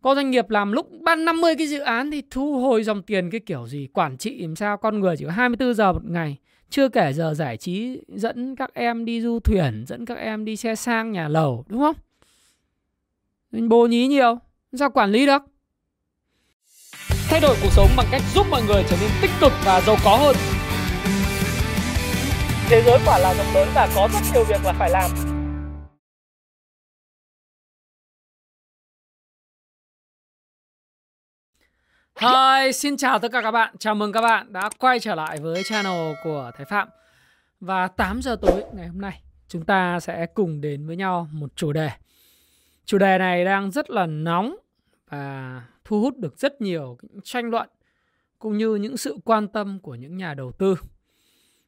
[0.00, 3.30] có doanh nghiệp làm lúc ban 50 cái dự án thì thu hồi dòng tiền
[3.30, 3.88] cái kiểu gì?
[3.92, 4.76] Quản trị làm sao?
[4.76, 6.36] Con người chỉ có 24 giờ một ngày.
[6.70, 10.56] Chưa kể giờ giải trí dẫn các em đi du thuyền dẫn các em đi
[10.56, 11.96] xe sang nhà lầu đúng không?
[13.52, 14.38] Mình bồ nhí nhiều.
[14.72, 15.42] Sao quản lý được?
[17.30, 19.96] Thay đổi cuộc sống bằng cách giúp mọi người trở nên tích cực và giàu
[20.04, 20.36] có hơn.
[22.68, 25.10] Thế giới quả là rộng lớn và có rất nhiều việc là phải làm
[32.20, 33.74] Hi, xin chào tất cả các bạn.
[33.78, 36.88] Chào mừng các bạn đã quay trở lại với channel của Thái Phạm.
[37.60, 41.56] Và 8 giờ tối ngày hôm nay, chúng ta sẽ cùng đến với nhau một
[41.56, 41.90] chủ đề.
[42.84, 44.56] Chủ đề này đang rất là nóng
[45.08, 47.68] và thu hút được rất nhiều tranh luận
[48.38, 50.76] cũng như những sự quan tâm của những nhà đầu tư.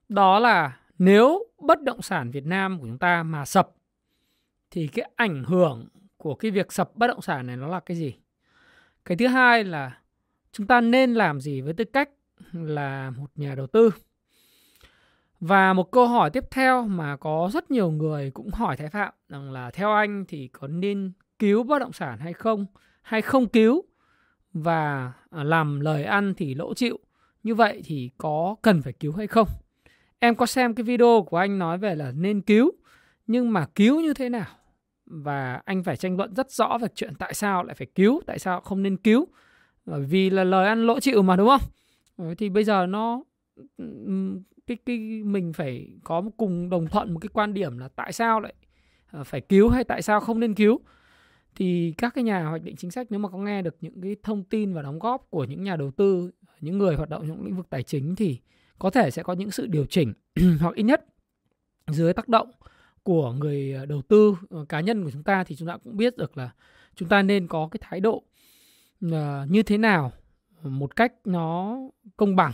[0.09, 3.71] Đó là nếu bất động sản Việt Nam của chúng ta mà sập
[4.71, 7.97] thì cái ảnh hưởng của cái việc sập bất động sản này nó là cái
[7.97, 8.15] gì?
[9.05, 10.00] Cái thứ hai là
[10.53, 12.11] chúng ta nên làm gì với tư cách
[12.53, 13.91] là một nhà đầu tư?
[15.41, 19.15] Và một câu hỏi tiếp theo mà có rất nhiều người cũng hỏi Thái Phạm
[19.29, 22.67] rằng là theo anh thì có nên cứu bất động sản hay không?
[23.03, 23.85] Hay không cứu?
[24.53, 26.99] Và à, làm lời ăn thì lỗ chịu.
[27.43, 29.49] Như vậy thì có cần phải cứu hay không?
[30.19, 32.71] Em có xem cái video của anh nói về là nên cứu,
[33.27, 34.47] nhưng mà cứu như thế nào?
[35.07, 38.39] Và anh phải tranh luận rất rõ về chuyện tại sao lại phải cứu, tại
[38.39, 39.29] sao không nên cứu?
[39.87, 42.35] Bởi vì là lời ăn lỗ chịu mà, đúng không?
[42.39, 43.23] Thì bây giờ nó
[44.67, 48.13] cái cái mình phải có một cùng đồng thuận một cái quan điểm là tại
[48.13, 48.55] sao lại
[49.07, 50.81] à, phải cứu hay tại sao không nên cứu?
[51.55, 54.17] Thì các cái nhà hoạch định chính sách nếu mà có nghe được những cái
[54.23, 57.45] thông tin và đóng góp của những nhà đầu tư, những người hoạt động trong
[57.45, 58.39] lĩnh vực tài chính thì
[58.79, 60.13] có thể sẽ có những sự điều chỉnh
[60.61, 61.05] hoặc ít nhất
[61.89, 62.51] dưới tác động
[63.03, 65.97] của người à, đầu tư ờ, cá nhân của chúng ta thì chúng ta cũng
[65.97, 66.51] biết được là
[66.95, 68.23] chúng ta nên có cái thái độ
[69.13, 70.13] Ờ, như thế nào?
[70.63, 71.77] Một cách nó
[72.17, 72.53] công bằng.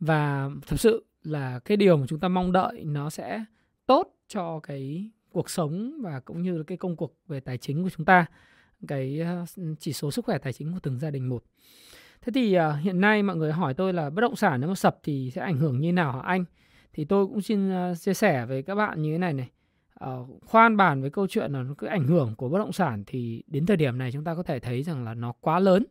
[0.00, 3.44] Và thật sự là cái điều mà chúng ta mong đợi nó sẽ
[3.86, 7.82] tốt cho cái cuộc sống và cũng như là cái công cuộc về tài chính
[7.82, 8.26] của chúng ta
[8.88, 9.44] cái ờ,
[9.78, 11.44] chỉ số sức khỏe tài chính của từng gia đình một.
[12.22, 14.74] Thế thì uh, hiện nay mọi người hỏi tôi là bất động sản nếu mà
[14.74, 16.44] sập thì sẽ ảnh hưởng như nào hả anh?
[16.92, 19.50] Thì tôi cũng xin uh, chia sẻ với các bạn như thế này này
[20.04, 23.42] uh, khoan bàn với câu chuyện là cái ảnh hưởng của bất động sản thì
[23.46, 25.84] đến thời điểm này chúng ta có thể thấy rằng là nó quá lớn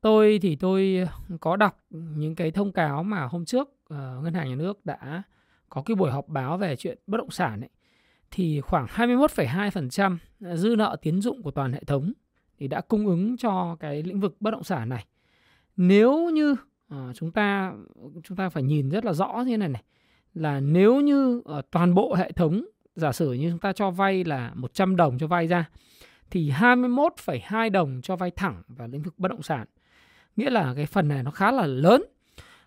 [0.00, 4.34] tôi thì tôi ừ, có đọc những cái thông cáo mà hôm trước uh, ngân
[4.34, 5.22] hàng nhà nước đã
[5.68, 7.70] có cái buổi họp báo về chuyện bất động sản ấy
[8.30, 10.16] thì khoảng 21,2%
[10.54, 12.12] dư nợ tiến dụng của toàn hệ thống
[12.58, 15.06] thì đã cung ứng cho cái lĩnh vực bất động sản này.
[15.76, 17.72] Nếu như uh, chúng ta
[18.24, 19.82] chúng ta phải nhìn rất là rõ như này này
[20.34, 22.64] là nếu như uh, toàn bộ hệ thống
[22.96, 25.64] giả sử như chúng ta cho vay là 100 đồng cho vay ra
[26.30, 29.66] thì 21,2 đồng cho vay thẳng vào lĩnh vực bất động sản.
[30.36, 32.02] Nghĩa là cái phần này nó khá là lớn.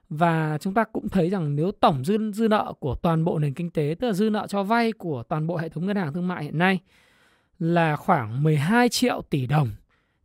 [0.09, 3.53] Và chúng ta cũng thấy rằng nếu tổng dư dư nợ của toàn bộ nền
[3.53, 6.13] kinh tế, tức là dư nợ cho vay của toàn bộ hệ thống ngân hàng
[6.13, 6.79] thương mại hiện nay
[7.59, 9.69] là khoảng 12 triệu tỷ đồng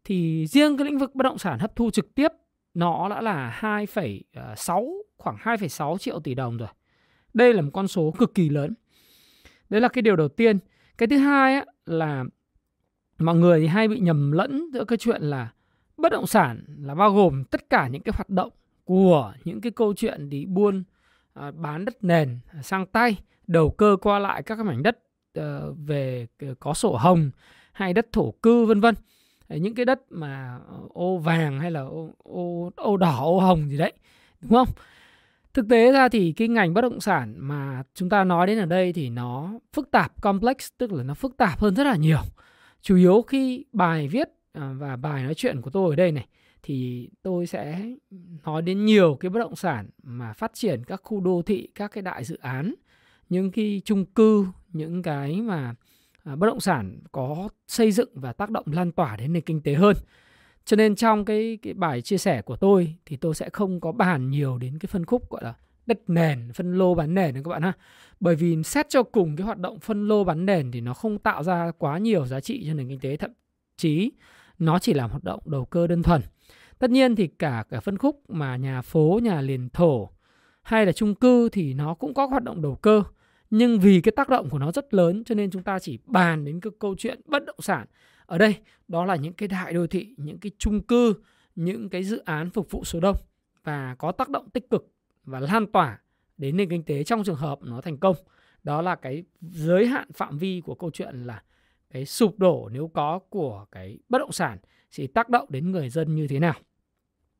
[0.05, 2.29] thì riêng cái lĩnh vực bất động sản hấp thu trực tiếp
[2.75, 6.69] nó đã là 2,6 khoảng 2,6 triệu tỷ đồng rồi.
[7.35, 8.75] Đây là một con số cực kỳ lớn.
[9.71, 10.59] Đấy là cái điều đầu tiên.
[10.99, 12.25] Cái thứ hai á, là
[13.19, 15.53] mọi người thì hay bị nhầm lẫn giữa cái chuyện là
[15.97, 18.51] bất động sản là bao gồm tất cả những cái hoạt động
[18.85, 20.85] của những cái câu chuyện đi buôn
[21.35, 23.17] à, bán đất nền à, sang tay
[23.47, 24.99] đầu cơ qua lại các cái mảnh đất
[25.35, 27.31] ờ, về ờ, có sổ hồng
[27.73, 28.95] hay đất thổ cư vân vân
[29.49, 33.69] những cái đất mà ờ, ô vàng hay là ô, ô, ô đỏ ô hồng
[33.69, 33.93] gì đấy
[34.41, 34.69] đúng không
[35.55, 38.67] Thực tế ra thì cái ngành bất động sản mà chúng ta nói đến ở
[38.67, 42.21] đây thì nó phức tạp, complex, tức là nó phức tạp hơn rất là nhiều.
[42.81, 46.27] Chủ yếu khi bài viết à, và bài nói chuyện của tôi ở đây này
[46.63, 47.83] thì tôi sẽ
[48.45, 51.91] nói đến nhiều cái bất động sản mà phát triển các khu đô thị, các
[51.93, 52.75] cái đại dự án,
[53.29, 55.75] những cái chung cư, những cái mà
[56.25, 59.63] à, bất động sản có xây dựng và tác động lan tỏa đến nền kinh
[59.63, 59.97] tế hơn.
[60.65, 63.93] Cho nên trong cái cái bài chia sẻ của tôi thì tôi sẽ không có
[63.93, 65.55] bàn nhiều đến cái phân khúc gọi là
[65.87, 67.73] đất nền, phân lô bán nền các bạn ha.
[68.21, 71.19] Bởi vì xét cho cùng cái hoạt động phân lô bán nền thì nó không
[71.19, 73.31] tạo ra quá nhiều giá trị cho nền kinh tế, thậm
[73.77, 74.13] chí
[74.59, 76.23] nó chỉ là hoạt động đầu cơ đơn thuần.
[76.79, 80.11] Tất nhiên thì cả cả phân khúc mà nhà phố, nhà liền thổ
[80.63, 83.03] hay là chung cư thì nó cũng có hoạt động đầu cơ.
[83.51, 86.45] Nhưng vì cái tác động của nó rất lớn cho nên chúng ta chỉ bàn
[86.45, 87.87] đến cái câu chuyện bất động sản
[88.31, 88.57] ở đây,
[88.89, 91.15] đó là những cái đại đô thị, những cái chung cư,
[91.55, 93.17] những cái dự án phục vụ số đông
[93.65, 94.93] và có tác động tích cực
[95.25, 95.99] và lan tỏa
[96.39, 98.17] đến nền kinh tế trong trường hợp nó thành công
[98.63, 101.43] đó là cái giới hạn phạm vi của câu chuyện là
[101.91, 104.59] cái sụp đổ nếu có của cái bất động sản
[104.91, 106.55] sẽ tác động đến người dân như thế nào.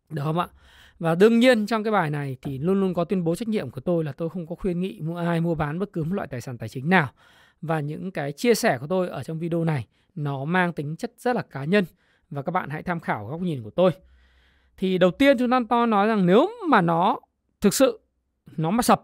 [0.09, 0.49] Được không ạ?
[0.99, 3.71] Và đương nhiên trong cái bài này thì luôn luôn có tuyên bố trách nhiệm
[3.71, 6.15] của tôi là tôi không có khuyên nghị mua ai mua bán bất cứ một
[6.15, 7.09] loại tài sản tài chính nào.
[7.63, 11.13] Và những cái chia sẻ của tôi ở trong video này nó mang tính chất
[11.17, 11.85] rất là cá nhân.
[12.31, 13.91] Và các bạn hãy tham khảo góc nhìn của tôi.
[14.77, 17.21] Thì đầu tiên chúng ta nói rằng nếu mà nó
[17.61, 18.01] thực sự
[18.57, 19.03] nó mà sập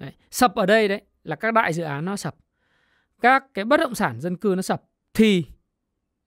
[0.00, 2.34] đấy, sập ở đây đấy là các đại dự án nó sập
[3.24, 4.82] các cái bất động sản dân cư nó sập
[5.14, 5.44] thì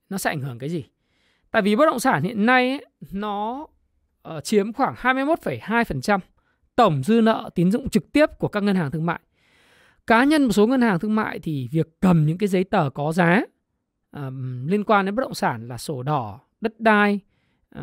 [0.10, 0.86] nó sẽ ảnh hưởng cái gì?
[1.52, 3.68] Tại vì bất động sản hiện nay ấy, nó
[4.38, 6.20] uh, chiếm khoảng 21,2%
[6.76, 9.20] tổng dư nợ tín dụng trực tiếp của các ngân hàng thương mại.
[10.08, 12.90] Cá nhân một số ngân hàng thương mại thì việc cầm những cái giấy tờ
[12.94, 13.42] có giá
[14.66, 17.20] liên quan đến bất động sản là sổ đỏ đất đai
[17.80, 17.82] uh,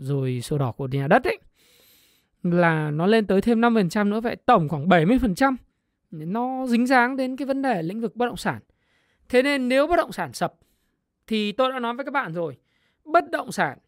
[0.00, 1.38] rồi sổ đỏ của nhà đất ấy
[2.42, 5.56] là nó lên tới thêm 5% nữa vậy tổng khoảng 70%
[6.10, 8.60] nó dính dáng đến cái vấn đề lĩnh vực bất động sản.
[9.28, 10.54] Thế nên nếu bất động sản sập
[11.26, 12.58] thì tôi đã nói với các bạn rồi,
[13.04, 13.78] bất động sản,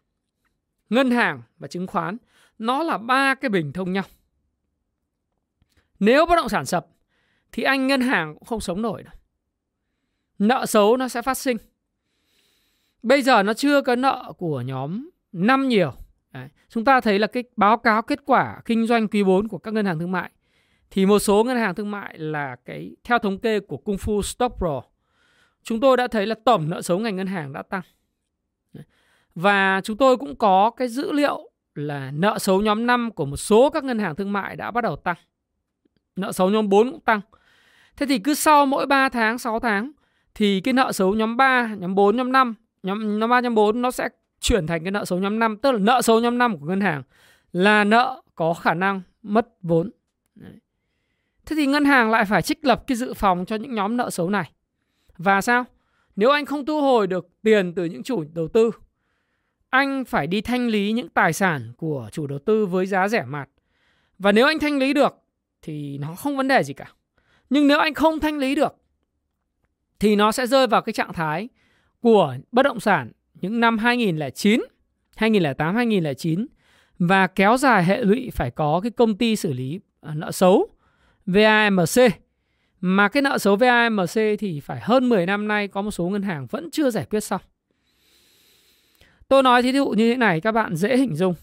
[0.90, 2.16] ngân hàng và chứng khoán
[2.58, 4.04] nó là ba cái bình thông nhau.
[5.98, 6.86] Nếu bất động sản sập
[7.52, 9.14] thì anh ngân hàng cũng không sống nổi đâu.
[10.38, 11.56] Nợ xấu nó sẽ phát sinh.
[13.02, 15.92] Bây giờ nó chưa có nợ của nhóm 5 nhiều
[16.32, 16.48] Đấy.
[16.68, 19.74] Chúng ta thấy là cái báo cáo kết quả kinh doanh quý 4 của các
[19.74, 20.30] ngân hàng thương mại
[20.90, 24.22] thì một số ngân hàng thương mại là cái theo thống kê của Kung Fu
[24.22, 24.82] Stock Pro
[25.62, 27.82] chúng tôi đã thấy là tổng nợ xấu ngành ngân hàng đã tăng.
[29.34, 33.36] Và chúng tôi cũng có cái dữ liệu là nợ xấu nhóm 5 của một
[33.36, 35.16] số các ngân hàng thương mại đã bắt đầu tăng.
[36.16, 37.20] Nợ xấu nhóm 4 cũng tăng.
[37.96, 39.92] Thế thì cứ sau mỗi 3 tháng, 6 tháng
[40.34, 43.82] thì cái nợ xấu nhóm 3, nhóm 4, nhóm 5, nhóm nhóm 3, nhóm 4
[43.82, 44.08] nó sẽ
[44.40, 46.80] chuyển thành cái nợ xấu nhóm 5 tức là nợ xấu nhóm 5 của ngân
[46.80, 47.02] hàng
[47.52, 49.90] là nợ có khả năng mất vốn.
[50.34, 50.52] Đấy.
[51.46, 54.10] Thế thì ngân hàng lại phải trích lập cái dự phòng cho những nhóm nợ
[54.10, 54.52] xấu này.
[55.18, 55.64] Và sao?
[56.16, 58.70] Nếu anh không thu hồi được tiền từ những chủ đầu tư,
[59.70, 63.24] anh phải đi thanh lý những tài sản của chủ đầu tư với giá rẻ
[63.26, 63.48] mạt.
[64.18, 65.22] Và nếu anh thanh lý được
[65.62, 66.92] thì nó không vấn đề gì cả.
[67.50, 68.76] Nhưng nếu anh không thanh lý được
[70.00, 71.48] thì nó sẽ rơi vào cái trạng thái
[72.02, 74.60] của bất động sản những năm 2009,
[75.16, 76.46] 2008, 2009
[76.98, 80.68] và kéo dài hệ lụy phải có cái công ty xử lý à, nợ xấu
[81.26, 82.12] VAMC
[82.80, 86.22] mà cái nợ xấu VAMC thì phải hơn 10 năm nay có một số ngân
[86.22, 87.40] hàng vẫn chưa giải quyết xong.
[89.28, 91.34] Tôi nói thí dụ như thế này các bạn dễ hình dung.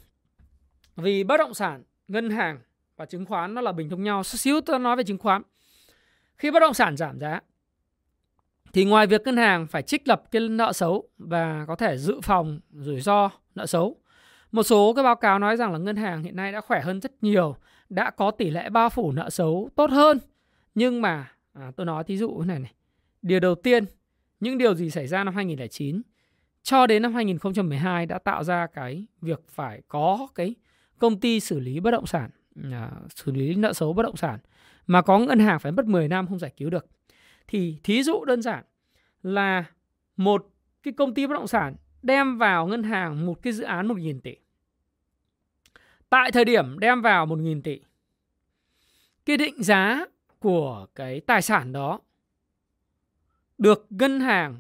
[0.96, 2.60] Vì bất động sản, ngân hàng
[2.98, 4.24] và chứng khoán nó là bình thông nhau.
[4.24, 5.42] Xíu tôi nói về chứng khoán.
[6.38, 7.40] Khi bất động sản giảm giá
[8.74, 12.20] thì ngoài việc ngân hàng phải trích lập cái nợ xấu và có thể dự
[12.24, 13.96] phòng rủi ro nợ xấu
[14.52, 17.02] một số cái báo cáo nói rằng là ngân hàng hiện nay đã khỏe hơn
[17.02, 17.56] rất nhiều
[17.90, 20.20] đã có tỷ lệ bao phủ nợ xấu tốt hơn.
[20.76, 22.72] Nhưng mà à, tôi nói thí dụ thế này này
[23.22, 23.86] điều đầu tiên
[24.40, 26.02] những điều gì xảy ra năm 2009
[26.64, 30.56] cho đến năm 2012 đã tạo ra cái việc phải có cái
[31.00, 32.30] công ty xử lý bất động sản
[32.72, 34.40] à, xử lý nợ xấu bất động sản
[34.88, 36.86] mà có ngân hàng phải mất 10 năm không giải cứu được
[37.50, 38.64] thì thí dụ đơn giản
[39.24, 39.66] là
[40.18, 40.48] một
[40.84, 44.20] cái công ty bất động sản đem vào ngân hàng một cái dự án 1.000
[44.20, 44.36] tỷ.
[46.10, 47.80] Tại thời điểm đem vào 1.000 tỷ,
[49.26, 50.06] cái định giá
[50.40, 52.00] của cái tài sản đó
[53.58, 54.60] được ngân hàng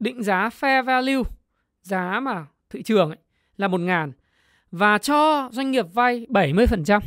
[0.00, 1.22] định giá fair value,
[1.82, 3.18] giá mà thị trường ấy,
[3.56, 4.12] là 1.000
[4.70, 7.00] và cho doanh nghiệp vay 70%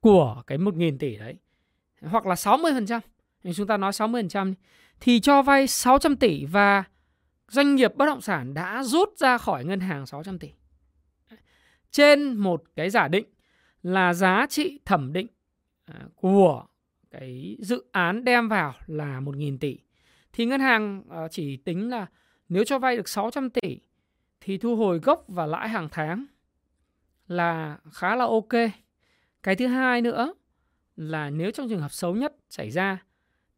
[0.00, 1.34] của cái 1.000 tỷ đấy
[2.02, 3.00] hoặc là 60%
[3.42, 4.54] nếu chúng ta nói 60%
[5.00, 6.84] thì cho vay 600 tỷ và
[7.48, 10.50] doanh nghiệp bất động sản đã rút ra khỏi ngân hàng 600 tỷ.
[11.90, 13.26] Trên một cái giả định
[13.82, 15.26] là giá trị thẩm định
[15.84, 16.66] à, của
[17.10, 19.78] cái dự án đem vào là 1.000 tỷ
[20.32, 22.06] thì ngân hàng à, chỉ tính là
[22.48, 23.80] nếu cho vay được 600 tỷ
[24.40, 26.26] thì thu hồi gốc và lãi hàng tháng
[27.28, 28.70] là khá là ok.
[29.42, 30.34] Cái thứ hai nữa
[30.96, 33.04] là nếu trong trường hợp xấu nhất xảy ra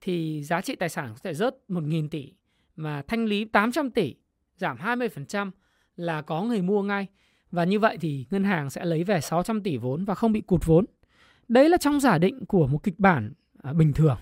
[0.02, 2.32] thì giá trị tài sản có thể rớt 1.000 tỷ
[2.76, 4.14] mà thanh lý 800 tỷ,
[4.56, 5.50] giảm 20%
[5.96, 7.06] là có người mua ngay.
[7.50, 10.40] Và như vậy thì ngân hàng sẽ lấy về 600 tỷ vốn và không bị
[10.40, 10.84] cụt vốn.
[11.48, 13.32] Đấy là trong giả định của một kịch bản
[13.62, 14.16] à, bình thường.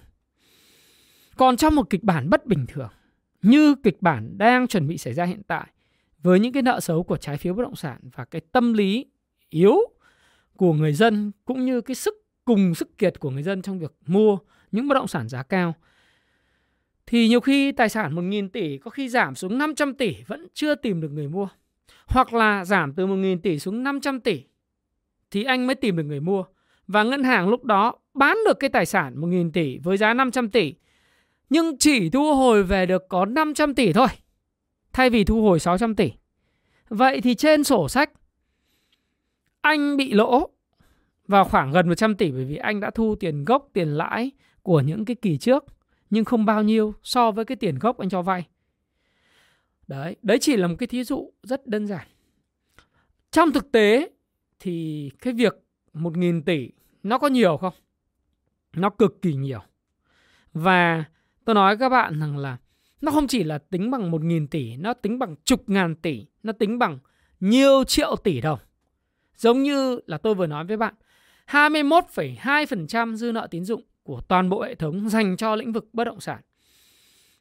[1.36, 2.90] Còn trong một kịch bản bất bình thường,
[3.42, 5.66] như kịch bản đang chuẩn bị xảy ra hiện tại,
[6.22, 9.06] với những cái nợ xấu của trái phiếu bất động sản và cái tâm lý
[9.50, 9.76] yếu
[10.56, 13.92] của người dân cũng như cái sức cùng sức kiệt của người dân trong việc
[14.06, 14.38] mua
[14.72, 15.74] những bất động sản giá cao
[17.06, 20.74] thì nhiều khi tài sản 1.000 tỷ có khi giảm xuống 500 tỷ vẫn chưa
[20.74, 21.48] tìm được người mua.
[22.06, 24.42] Hoặc là giảm từ 1.000 tỷ xuống 500 tỷ
[25.30, 26.44] thì anh mới tìm được người mua.
[26.86, 30.50] Và ngân hàng lúc đó bán được cái tài sản 1.000 tỷ với giá 500
[30.50, 30.74] tỷ
[31.50, 34.08] nhưng chỉ thu hồi về được có 500 tỷ thôi
[34.92, 36.12] thay vì thu hồi 600 tỷ.
[36.88, 38.10] Vậy thì trên sổ sách
[39.60, 40.50] anh bị lỗ
[41.28, 44.30] vào khoảng gần 100 tỷ bởi vì anh đã thu tiền gốc, tiền lãi
[44.62, 45.64] của những cái kỳ trước
[46.10, 48.46] nhưng không bao nhiêu so với cái tiền gốc anh cho vay.
[49.86, 52.06] Đấy, đấy chỉ là một cái thí dụ rất đơn giản.
[53.30, 54.10] Trong thực tế
[54.60, 55.64] thì cái việc
[55.94, 56.70] 1.000 tỷ
[57.02, 57.74] nó có nhiều không?
[58.72, 59.60] Nó cực kỳ nhiều.
[60.52, 61.04] Và
[61.44, 62.56] tôi nói các bạn rằng là
[63.00, 66.52] nó không chỉ là tính bằng 1.000 tỷ, nó tính bằng chục ngàn tỷ, nó
[66.52, 66.98] tính bằng
[67.40, 68.58] nhiều triệu tỷ đồng.
[69.36, 70.94] Giống như là tôi vừa nói với bạn,
[71.46, 76.04] 21,2% dư nợ tín dụng của toàn bộ hệ thống dành cho lĩnh vực bất
[76.04, 76.40] động sản.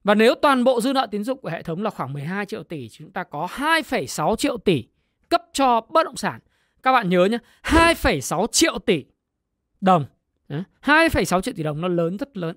[0.04, 2.64] Và nếu toàn bộ dư nợ tín dụng của hệ thống là khoảng 12 triệu
[2.64, 4.84] tỷ, chúng ta có 2,6 triệu tỷ
[5.30, 6.40] cấp cho bất động sản.
[6.84, 9.06] Các bạn nhớ nhé, 2,6 triệu tỷ
[9.82, 10.06] đồng.
[10.82, 12.56] 2,6 triệu tỷ đồng nó lớn rất lớn.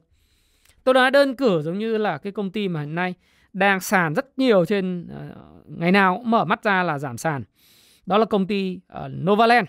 [0.85, 3.15] Tôi đã đơn cử giống như là cái công ty mà hiện nay
[3.53, 7.45] đang sàn rất nhiều trên uh, ngày nào cũng mở mắt ra là giảm sàn.
[8.07, 9.69] Đó là công ty uh, Novaland.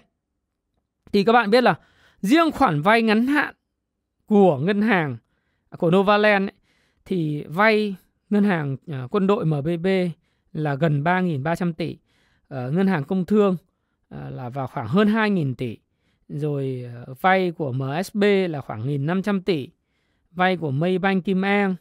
[1.12, 1.76] Thì các bạn biết là
[2.22, 3.56] riêng khoản vay ngắn hạn
[4.26, 5.18] của ngân hàng
[5.70, 6.54] à, của Novaland ấy,
[7.06, 7.96] thì vay
[8.30, 9.88] ngân hàng uh, quân đội MBB
[10.54, 13.54] là gần 3.300 tỷ, uh, ngân hàng công thương
[14.16, 15.78] uh, là vào khoảng hơn 2.000 tỷ,
[16.30, 19.70] rồi uh, vay của MSB là khoảng 1.500 tỷ,
[20.32, 21.76] vay của Maybank Kim An,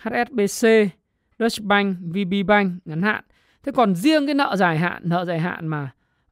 [0.00, 0.68] HSBC,
[1.38, 3.24] Deutsche Bank, VB Bank ngắn hạn.
[3.62, 5.90] Thế còn riêng cái nợ dài hạn, nợ dài hạn mà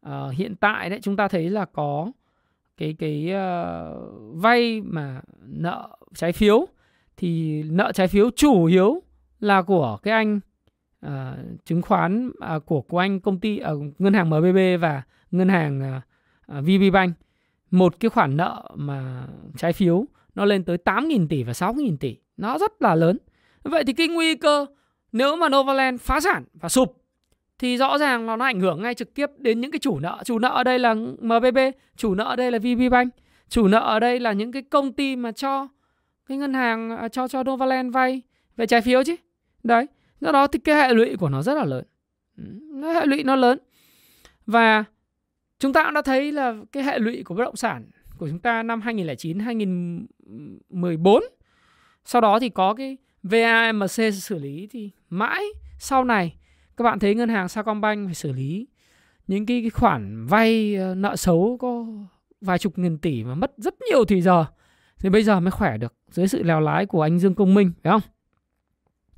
[0.08, 2.12] uh, hiện tại đấy chúng ta thấy là có
[2.78, 6.66] cái cái uh, vay mà nợ trái phiếu
[7.16, 9.02] thì nợ trái phiếu chủ yếu
[9.40, 10.40] là của cái anh
[11.06, 11.10] uh,
[11.64, 15.48] chứng khoán uh, của của anh công ty ở uh, ngân hàng MBB và ngân
[15.48, 16.00] hàng
[16.46, 17.14] uh, VB Bank.
[17.70, 20.04] Một cái khoản nợ mà trái phiếu
[20.34, 22.16] nó lên tới 8.000 tỷ và 6.000 tỷ.
[22.36, 23.18] Nó rất là lớn.
[23.62, 24.66] Vậy thì cái nguy cơ
[25.12, 26.96] nếu mà Novaland phá sản và sụp
[27.58, 30.18] thì rõ ràng là nó ảnh hưởng ngay trực tiếp đến những cái chủ nợ.
[30.24, 31.58] Chủ nợ ở đây là MBB
[31.96, 33.14] chủ nợ ở đây là VB Bank,
[33.48, 35.68] chủ nợ ở đây là những cái công ty mà cho
[36.26, 38.22] cái ngân hàng à, cho cho Novaland vay
[38.56, 39.16] về trái phiếu chứ.
[39.62, 39.86] Đấy,
[40.20, 41.84] do đó thì cái hệ lụy của nó rất là lớn.
[42.70, 43.58] Nó hệ lụy nó lớn.
[44.46, 44.84] Và
[45.58, 48.38] chúng ta cũng đã thấy là cái hệ lụy của bất động sản của chúng
[48.38, 51.22] ta năm 2009 2014
[52.04, 55.44] sau đó thì có cái VAMC xử lý thì mãi
[55.78, 56.36] sau này
[56.78, 58.66] các bạn thấy ngân hàng Sacombank phải xử lý
[59.26, 61.86] những cái, cái khoản vay ờ, nợ xấu có
[62.40, 64.44] vài chục nghìn tỷ mà mất rất nhiều thì giờ
[64.98, 67.72] thì bây giờ mới khỏe được dưới sự lèo lái của anh Dương Công Minh
[67.82, 68.00] phải không?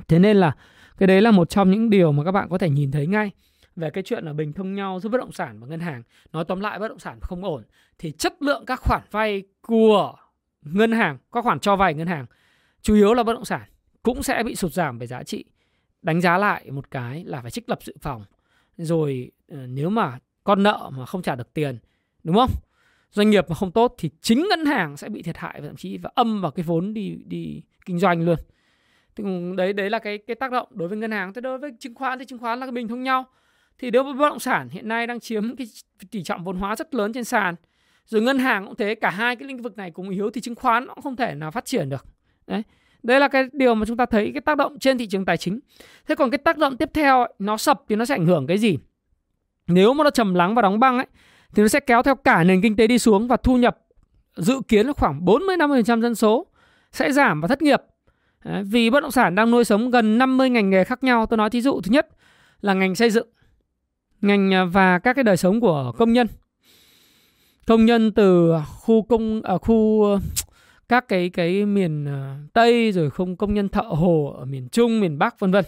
[0.09, 0.53] Thế nên là
[0.99, 3.31] cái đấy là một trong những điều mà các bạn có thể nhìn thấy ngay
[3.77, 6.03] về cái chuyện là bình thông nhau giữa bất động sản và ngân hàng.
[6.33, 7.63] Nói tóm lại bất động sản không ổn
[7.99, 10.15] thì chất lượng các khoản vay của
[10.63, 12.27] ngân hàng, các khoản cho vay ngân hàng
[12.83, 13.63] chủ yếu là bất động sản
[14.03, 15.45] cũng sẽ bị sụt giảm về giá trị.
[16.03, 18.25] Đánh giá lại một cái là phải trích lập dự phòng.
[18.77, 21.79] Rồi ờ, nếu mà con nợ mà không trả được tiền,
[22.25, 22.51] đúng không?
[23.11, 25.77] Doanh nghiệp mà không tốt thì chính ngân hàng sẽ bị thiệt hại và thậm
[25.77, 28.37] chí và âm vào cái vốn đi đi kinh doanh luôn.
[29.17, 29.25] Thì
[29.57, 31.33] đấy đấy là cái cái tác động đối với ngân hàng.
[31.33, 33.25] Thế đối với chứng khoán thì chứng khoán là cái bình thông nhau.
[33.79, 35.67] Thì đối với bất động sản hiện nay đang chiếm cái
[36.11, 37.55] tỷ trọng vốn hóa rất lớn trên sàn.
[38.07, 40.55] Rồi ngân hàng cũng thế, cả hai cái lĩnh vực này cùng yếu thì chứng
[40.55, 42.07] khoán nó cũng không thể nào phát triển được.
[42.47, 42.63] Đấy.
[43.03, 45.37] Đây là cái điều mà chúng ta thấy cái tác động trên thị trường tài
[45.37, 45.61] chính.
[46.09, 48.59] Thế còn cái tác động tiếp theo nó sập thì nó sẽ ảnh hưởng cái
[48.59, 48.79] gì?
[49.67, 51.07] Nếu mà nó trầm lắng và đóng băng ấy
[51.55, 53.79] thì nó sẽ kéo theo cả nền kinh tế đi xuống và thu nhập
[54.37, 56.47] dự kiến là khoảng 40-50% dân số
[56.93, 57.81] sẽ giảm và thất nghiệp.
[58.45, 61.27] Đấy, vì bất động sản đang nuôi sống gần 50 ngành nghề khác nhau.
[61.27, 62.09] Tôi nói thí dụ thứ nhất
[62.61, 63.29] là ngành xây dựng,
[64.21, 66.27] ngành à, và các cái đời sống của công nhân.
[67.67, 70.05] Công nhân từ khu công ở à, khu
[70.91, 75.01] các cái cái miền ờ, Tây rồi không công nhân thợ hồ ở miền Trung,
[75.01, 75.65] miền Bắc vân vân,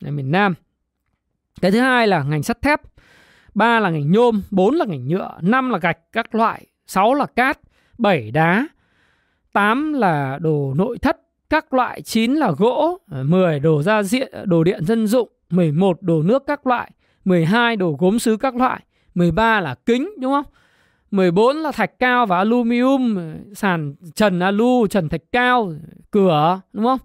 [0.00, 0.54] miền Nam.
[1.60, 2.80] Cái thứ hai là ngành sắt thép,
[3.54, 7.26] ba là ngành nhôm, bốn là ngành nhựa, năm là gạch các loại, sáu là
[7.26, 7.60] cát,
[7.98, 8.68] bảy đá,
[9.52, 11.16] tám là đồ nội thất
[11.50, 15.28] các loại, chín là gỗ, ờ, 10 đồ gia diện, ờ, đồ điện dân dụng,
[15.50, 16.90] 11 đồ nước các loại,
[17.24, 18.80] 12 đồ gốm sứ các loại,
[19.14, 20.44] 13 là kính đúng không?
[21.10, 23.18] 14 là thạch cao và aluminum,
[23.54, 25.72] sàn trần alu, trần thạch cao,
[26.10, 26.98] cửa đúng không?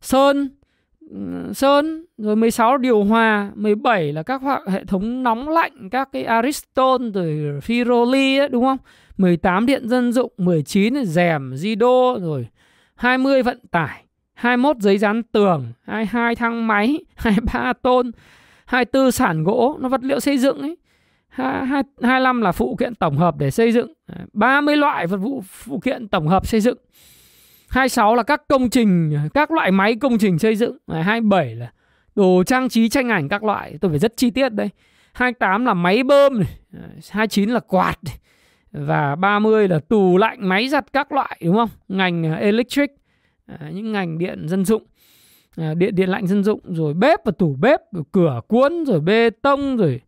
[0.00, 0.48] Sơn
[1.10, 6.24] ừ, sơn rồi 16 điều hòa 17 là các hệ thống nóng lạnh các cái
[6.24, 8.78] Ariston rồi Firoli ấy, đúng không
[9.16, 12.48] 18 điện dân dụng 19 là rèm Zido rồi
[12.94, 18.10] 20 vận tải 21 giấy dán tường 22 thang máy 23 tôn
[18.64, 20.76] 24 sản gỗ nó vật liệu xây dựng ấy
[21.38, 23.92] 25 là phụ kiện tổng hợp để xây dựng.
[24.32, 26.78] 30 loại vật vụ phụ kiện tổng hợp xây dựng.
[27.68, 30.76] 26 là các công trình các loại máy công trình xây dựng.
[30.88, 31.72] 27 là
[32.14, 33.78] đồ trang trí tranh ảnh các loại.
[33.80, 34.68] Tôi phải rất chi tiết đây.
[35.12, 36.48] 28 là máy bơm này,
[37.10, 38.16] 29 là quạt này,
[38.72, 41.68] và 30 là tủ lạnh, máy giặt các loại đúng không?
[41.88, 42.90] Ngành à, electric,
[43.72, 44.82] những ngành điện dân dụng,
[45.56, 49.00] à, điện điện lạnh dân dụng, rồi bếp và tủ bếp, rồi cửa cuốn, rồi
[49.00, 50.00] bê tông, rồi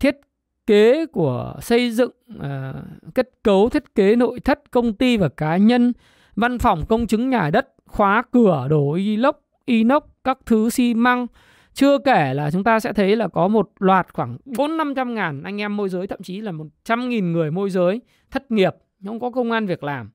[0.00, 0.16] thiết
[0.66, 2.74] kế của xây dựng, à,
[3.14, 5.92] kết cấu thiết kế nội thất công ty và cá nhân,
[6.36, 11.26] văn phòng công chứng nhà đất, khóa cửa, đổ inox, inox, các thứ xi măng,
[11.74, 15.42] chưa kể là chúng ta sẽ thấy là có một loạt khoảng 4 500 ngàn
[15.42, 18.74] anh em môi giới thậm chí là 100 nghìn người môi giới thất nghiệp,
[19.06, 20.10] không có công an việc làm.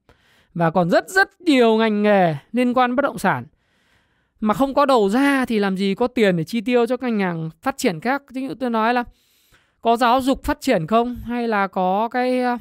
[0.53, 3.45] Và còn rất rất nhiều ngành nghề liên quan bất động sản.
[4.39, 7.07] Mà không có đầu ra thì làm gì có tiền để chi tiêu cho các
[7.07, 8.23] ngành hàng phát triển khác.
[8.33, 9.03] Ví dụ tôi nói là
[9.81, 11.15] có giáo dục phát triển không?
[11.15, 12.57] Hay là có cái ờ,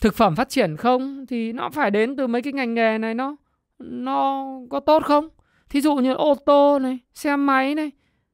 [0.00, 1.26] thực phẩm phát triển không?
[1.26, 3.36] Thì nó phải đến từ mấy cái ngành nghề này nó
[3.78, 5.28] nó có tốt không?
[5.68, 7.90] Thí dụ như ô tô này, xe máy này,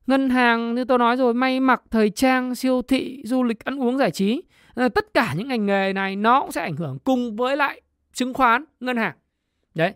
[0.07, 3.83] ngân hàng như tôi nói rồi may mặc thời trang siêu thị du lịch ăn
[3.83, 4.43] uống giải trí.
[4.75, 7.81] Ờ, tất cả những ngành nghề này nó cũng sẽ ảnh hưởng cùng với lại
[8.13, 9.15] chứng khoán ngân hàng.
[9.75, 9.93] Đấy.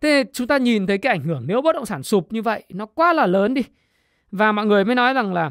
[0.00, 2.62] Thế chúng ta nhìn thấy cái ảnh hưởng nếu bất động sản sụp như vậy
[2.68, 3.62] nó quá là lớn đi.
[4.30, 5.50] Và mọi người mới nói rằng là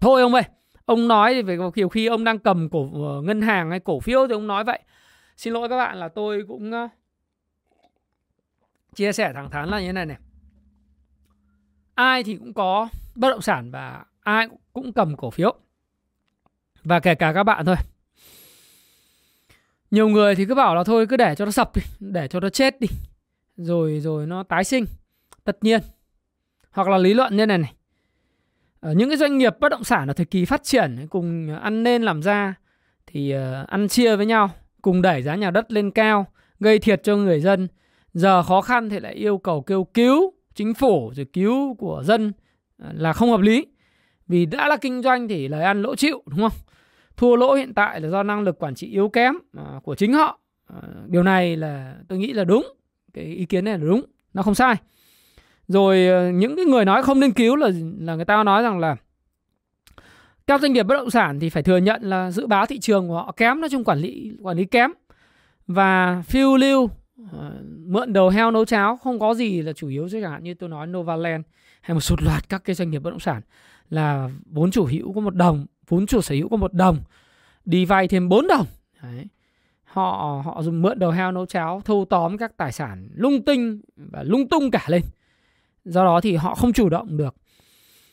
[0.00, 0.42] thôi ông ơi
[0.88, 4.00] ông nói thì về kiểu khi ông đang cầm cổ ờ, ngân hàng hay cổ
[4.00, 4.80] phiếu thì ông nói vậy.
[5.36, 6.72] Xin lỗi các bạn là tôi cũng
[8.94, 10.16] chia sẻ thẳng thắn là như thế này này.
[11.94, 15.54] Ai thì cũng có bất động sản và ai cũng cầm cổ phiếu.
[16.84, 17.76] Và kể cả các bạn thôi.
[19.90, 22.40] Nhiều người thì cứ bảo là thôi cứ để cho nó sập đi, để cho
[22.40, 22.88] nó chết đi,
[23.56, 24.84] rồi rồi nó tái sinh,
[25.44, 25.80] tất nhiên.
[26.70, 27.72] Hoặc là lý luận như này này.
[28.80, 31.82] Ờ, những cái doanh nghiệp bất động sản ở thời kỳ phát triển cùng ăn
[31.82, 32.54] nên làm ra
[33.06, 34.50] thì ờ, ăn chia với nhau,
[34.82, 36.26] cùng đẩy giá nhà đất lên cao,
[36.60, 37.68] gây thiệt cho người dân.
[38.14, 42.32] Giờ khó khăn thì lại yêu cầu kêu cứu chính phủ rồi cứu của dân
[42.78, 43.66] ờ, là không hợp lý.
[44.28, 46.58] Vì đã là kinh doanh thì lời ăn lỗ chịu, đúng không?
[47.16, 49.34] Thua lỗ hiện tại là do năng lực quản trị yếu kém
[49.82, 50.40] của chính họ.
[51.06, 52.66] Điều này là tôi nghĩ là đúng.
[53.14, 54.02] Cái ý kiến này là đúng,
[54.34, 54.74] nó không sai
[55.68, 58.78] rồi ờ, những cái người nói không nên cứu là là người ta nói rằng
[58.78, 58.96] là
[60.46, 63.08] các doanh nghiệp bất động sản thì phải thừa nhận là dự báo thị trường
[63.08, 64.90] của họ kém, nói chung quản lý quản lý kém.
[65.66, 66.90] Và phiêu lưu
[67.32, 67.52] ờ,
[67.86, 70.54] mượn đầu heo nấu cháo không có gì là chủ yếu, chứ chẳng hạn như
[70.54, 71.44] tôi nói Novaland
[71.80, 73.42] hay một sụt loạt các cái doanh nghiệp bất động sản
[73.90, 76.98] là vốn chủ hữu có một đồng, vốn chủ sở hữu có một đồng
[77.64, 78.66] đi vay thêm 4 đồng.
[79.02, 79.26] Đấy.
[79.84, 83.80] họ họ dùng mượn đầu heo nấu cháo thâu tóm các tài sản lung tinh
[83.96, 85.02] và lung tung cả lên
[85.88, 87.34] do đó thì họ không chủ động được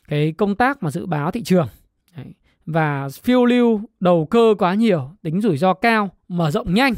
[0.07, 1.67] cái công tác mà dự báo thị trường.
[2.17, 2.33] Đấy.
[2.65, 6.93] và phiêu lưu đầu cơ quá nhiều tính rủi ro cao mở rộng nhanh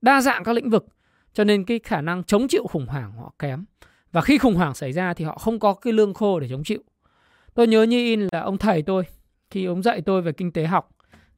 [0.00, 0.86] đa dạng các lĩnh vực
[1.32, 3.64] cho nên cái khả năng chống chịu khủng hoảng họ kém.
[4.12, 6.64] Và khi khủng hoảng xảy ra thì họ không có cái lương khô để chống
[6.64, 6.82] chịu.
[7.54, 9.04] Tôi nhớ như in là ông thầy tôi
[9.50, 10.90] khi ông dạy tôi về kinh tế học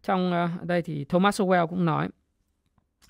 [0.02, 2.08] trong uh, đây thì Thomas Sowell cũng nói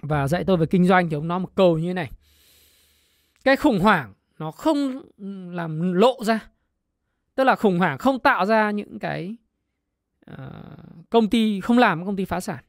[0.02, 2.10] và dạy tôi về kinh doanh thì ông nói một câu như thế này.
[3.44, 5.02] Cái khủng hoảng nó không
[5.52, 6.48] làm lộ ra.
[7.34, 9.36] Tức là khủng hoảng không tạo ra những cái
[10.30, 10.36] uh,
[11.10, 12.64] công ty không làm công ty phá sản.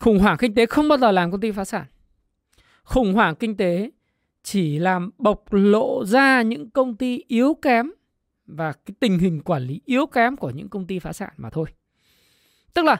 [0.00, 1.86] Khủng hoảng kinh tế không bao giờ làm công ty phá sản.
[2.82, 3.90] Khủng hoảng kinh tế
[4.42, 7.92] chỉ làm bộc lộ ra những công ty yếu kém
[8.46, 11.50] và cái tình hình quản lý yếu kém của những công ty phá sản mà
[11.50, 11.66] thôi.
[12.74, 12.96] Tức là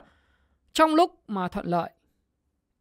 [0.73, 1.91] trong lúc mà thuận lợi,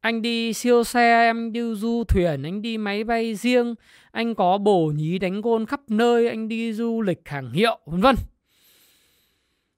[0.00, 3.74] anh đi siêu xe, em đi du thuyền, anh đi máy bay riêng,
[4.10, 8.00] anh có bổ nhí đánh gôn khắp nơi, anh đi du lịch hàng hiệu, vân
[8.00, 8.16] vân.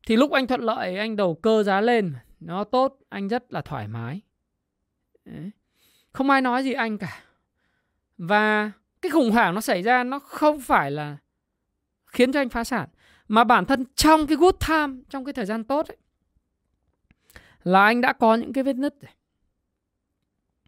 [0.06, 3.60] Thì lúc anh thuận lợi, anh đầu cơ giá lên, nó tốt, anh rất là
[3.60, 4.20] thoải mái.
[5.24, 5.50] Đấy.
[6.12, 7.22] Không ai nói gì anh cả.
[8.18, 11.16] Và cái khủng hoảng nó xảy ra nó không phải là
[12.06, 12.88] khiến cho anh phá sản
[13.28, 15.96] mà bản thân trong cái good time, trong cái thời gian tốt ấy
[17.64, 19.10] là anh đã có những cái vết nứt rồi.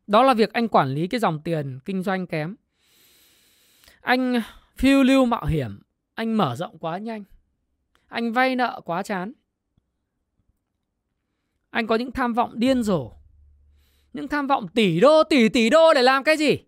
[0.07, 2.57] Đó là việc anh quản lý cái dòng tiền kinh doanh kém.
[4.01, 4.43] Anh
[4.77, 5.83] phiêu lưu mạo hiểm,
[6.15, 7.25] anh mở rộng quá nhanh.
[8.09, 9.33] Anh vay nợ quá chán.
[11.71, 13.11] Anh có những tham vọng điên rồ
[14.15, 16.59] những tham vọng tỷ đô tỷ tỷ đô để làm cái gì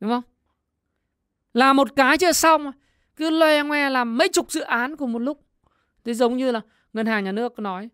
[0.00, 0.22] đúng không
[1.54, 2.72] làm một cái chưa xong
[3.16, 5.40] cứ loe ngoe làm mấy chục dự án cùng một lúc
[6.04, 6.60] thế giống như là
[6.92, 7.88] ngân hàng nhà nước nói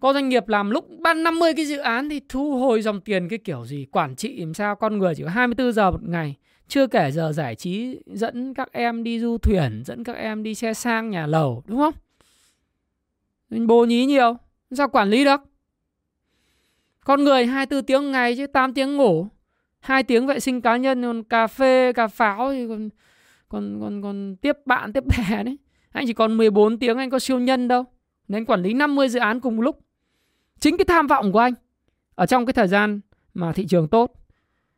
[0.00, 3.28] có doanh nghiệp làm lúc ban 50 cái dự án thì thu hồi dòng tiền
[3.28, 6.36] cái kiểu gì quản trị làm sao con người chỉ có 24 giờ một ngày
[6.68, 10.54] chưa kể giờ giải trí dẫn các em đi du thuyền dẫn các em đi
[10.54, 11.94] xe sang nhà lầu đúng không
[13.66, 14.36] bố nhí nhiều
[14.70, 15.40] sao quản lý được
[17.08, 19.26] con người 24 tiếng ngày chứ 8 tiếng ngủ.
[19.80, 22.88] hai tiếng vệ sinh cá nhân còn cà phê, cà pháo thì còn
[23.48, 25.58] còn còn còn tiếp bạn tiếp bè đấy.
[25.92, 27.84] Anh chỉ còn 14 tiếng anh có siêu nhân đâu.
[28.28, 29.80] nên quản lý 50 dự án cùng một lúc.
[30.60, 31.54] Chính cái tham vọng của anh,
[32.14, 33.00] ở trong cái thời gian
[33.34, 34.12] mà thị trường tốt,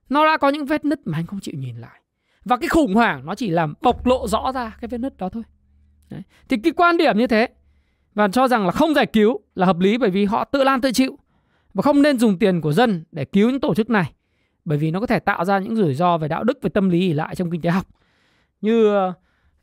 [0.09, 2.01] nó đã có những vết nứt mà anh không chịu nhìn lại.
[2.45, 5.29] Và cái khủng hoảng nó chỉ làm bộc lộ rõ ra cái vết nứt đó
[5.29, 5.43] thôi.
[6.11, 6.23] Đấy.
[6.49, 7.49] Thì cái quan điểm như thế,
[8.15, 10.81] và cho rằng là không giải cứu là hợp lý bởi vì họ tự lan
[10.81, 11.19] tự chịu,
[11.75, 14.13] và không nên dùng tiền của dân để cứu những tổ chức này,
[14.65, 16.89] bởi vì nó có thể tạo ra những rủi ro về đạo đức, về tâm
[16.89, 17.87] lý ỉ lại trong kinh tế học
[18.61, 19.13] như ờ,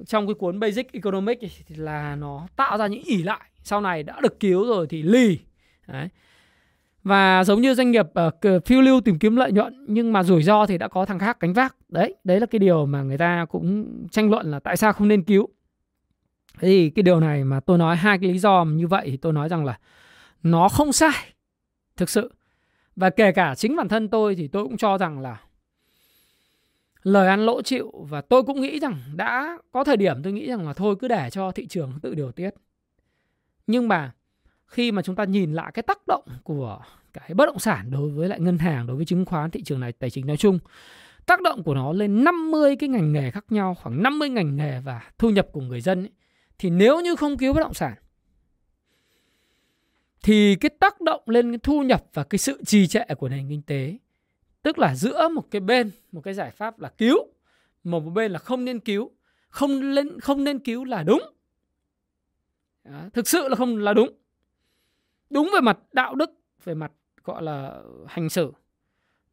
[0.06, 4.03] trong cái cuốn Basic Economics thì là nó tạo ra những ỉ lại, sau này
[4.03, 5.39] đã được cứu rồi thì lì
[5.88, 6.10] Đấy.
[7.04, 10.43] và giống như doanh nghiệp uh, phiêu lưu tìm kiếm lợi nhuận nhưng mà rủi
[10.43, 11.76] ro thì đã có thằng khác cánh vác.
[11.89, 15.08] Đấy đấy là cái điều mà người ta cũng tranh luận là tại sao không
[15.08, 15.47] nên cứu.
[16.60, 19.34] Thì cái điều này mà tôi nói hai cái lý do như vậy thì tôi
[19.34, 19.80] nói rằng là
[20.43, 21.34] nó không sai
[21.97, 22.34] thực sự.
[22.95, 25.38] Và kể cả chính bản thân tôi thì tôi cũng cho rằng là
[27.04, 30.47] lời ăn lỗ chịu và tôi cũng nghĩ rằng đã có thời điểm tôi nghĩ
[30.47, 32.50] rằng là thôi cứ để cho thị trường tự điều tiết.
[33.67, 34.12] Nhưng mà
[34.67, 36.80] khi mà chúng ta nhìn lại cái tác động của
[37.13, 39.80] cái bất động sản đối với lại ngân hàng đối với chứng khoán thị trường
[39.80, 40.60] này tài chính nói chung
[41.25, 44.80] tác động của nó lên 50 cái ngành nghề khác nhau khoảng 50 ngành nghề
[44.80, 46.12] và thu nhập của người dân ấy,
[46.58, 47.93] thì nếu như không cứu bất động sản
[50.23, 53.49] thì cái tác động lên cái thu nhập và cái sự trì trệ của nền
[53.49, 53.97] kinh tế
[54.62, 57.17] tức là giữa một cái bên một cái giải pháp là cứu
[57.84, 59.12] một một bên là không nên cứu
[59.49, 61.21] không lên không nên cứu là đúng.
[62.84, 64.10] Đó, thực sự là không là đúng
[65.29, 66.31] đúng về mặt đạo đức,
[66.63, 66.91] về mặt,
[67.23, 68.53] gọi là, hành xử.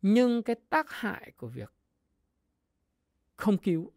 [0.03, 1.73] Nhưng cái tác hại của việc
[3.37, 3.93] không cứu,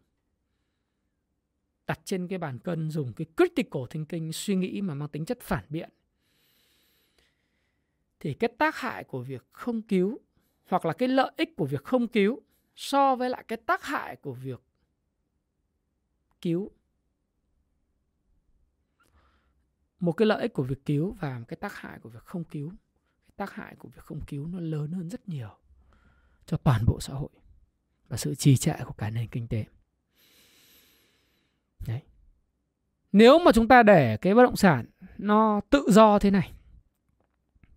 [1.86, 5.40] đặt trên cái bàn cân dùng cái critical thinking, suy nghĩ mà mang tính chất
[5.40, 5.90] phản biện,
[8.20, 10.18] thì cái tác hại của việc không cứu,
[10.66, 12.42] hoặc là cái lợi ích của việc không cứu
[12.76, 14.60] so với lại cái tác hại của việc
[16.40, 16.70] cứu
[20.00, 22.44] một cái lợi ích của việc cứu và một cái tác hại của việc không
[22.44, 22.70] cứu.
[23.28, 25.50] Cái tác hại của việc không cứu nó lớn hơn rất nhiều
[26.46, 27.30] cho toàn bộ xã hội
[28.08, 29.64] và sự trì trệ của cả nền kinh tế.
[31.86, 32.00] Đấy.
[33.12, 34.86] Nếu mà chúng ta để cái bất động sản
[35.18, 36.52] nó tự do thế này,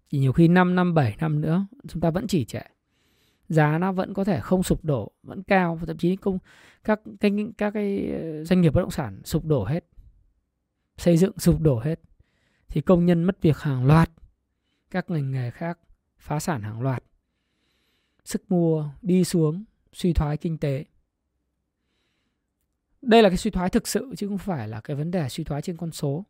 [0.09, 2.61] thì nhiều khi 5 năm 7 năm nữa, chúng ta vẫn chỉ trệ.
[3.49, 6.39] Giá nó vẫn có thể không sụp đổ, vẫn cao và thậm chí công
[6.83, 9.85] các cái các cái ờ, doanh nghiệp bất động sản sụp đổ hết,
[10.97, 11.99] xây dựng sụp đổ hết
[12.71, 14.09] thì công nhân mất việc hàng loạt
[14.91, 15.79] các ngành nghề khác
[16.19, 17.03] phá sản hàng loạt
[18.25, 20.85] sức mua đi xuống suy thoái kinh tế
[23.01, 25.43] đây là cái suy thoái thực sự chứ không phải là cái vấn đề suy
[25.43, 26.25] thoái trên con số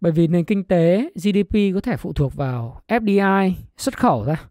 [0.00, 4.48] bởi vì nền kinh tế GDP có thể phụ thuộc vào FDI xuất khẩu ra.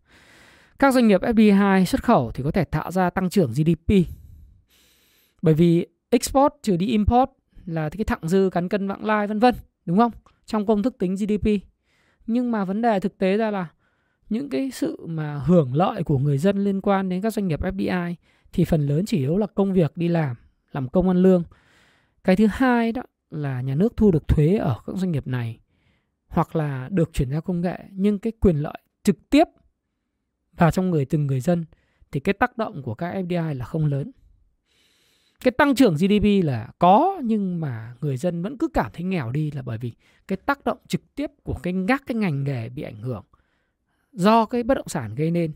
[0.79, 3.93] Các doanh nghiệp FDI xuất khẩu thì có thể tạo ra tăng trưởng GDP.
[5.41, 7.29] Bởi vì export trừ đi import
[7.65, 10.11] là cái thặng dư cán cân vãng lai vân vân, đúng không?
[10.47, 11.47] Trong công thức tính GDP.
[12.27, 13.67] Nhưng mà vấn đề thực tế ra là
[14.29, 17.61] những cái sự mà hưởng lợi của người dân liên quan đến các doanh nghiệp
[17.61, 18.15] FDI
[18.51, 20.35] thì phần lớn chỉ yếu là công việc đi làm,
[20.71, 21.43] làm công ăn lương.
[22.23, 25.59] Cái thứ hai đó là nhà nước thu được thuế ở các doanh nghiệp này
[26.27, 29.47] hoặc là được chuyển giao công nghệ nhưng cái quyền lợi trực tiếp
[30.57, 31.65] vào trong người từng người dân
[32.11, 34.11] thì cái tác động của các FDI là không lớn.
[35.43, 39.31] Cái tăng trưởng GDP là có nhưng mà người dân vẫn cứ cảm thấy nghèo
[39.31, 39.91] đi là bởi vì
[40.27, 43.23] cái tác động trực tiếp của cái ngác cái ngành nghề bị ảnh hưởng
[44.11, 45.53] do cái bất động sản gây nên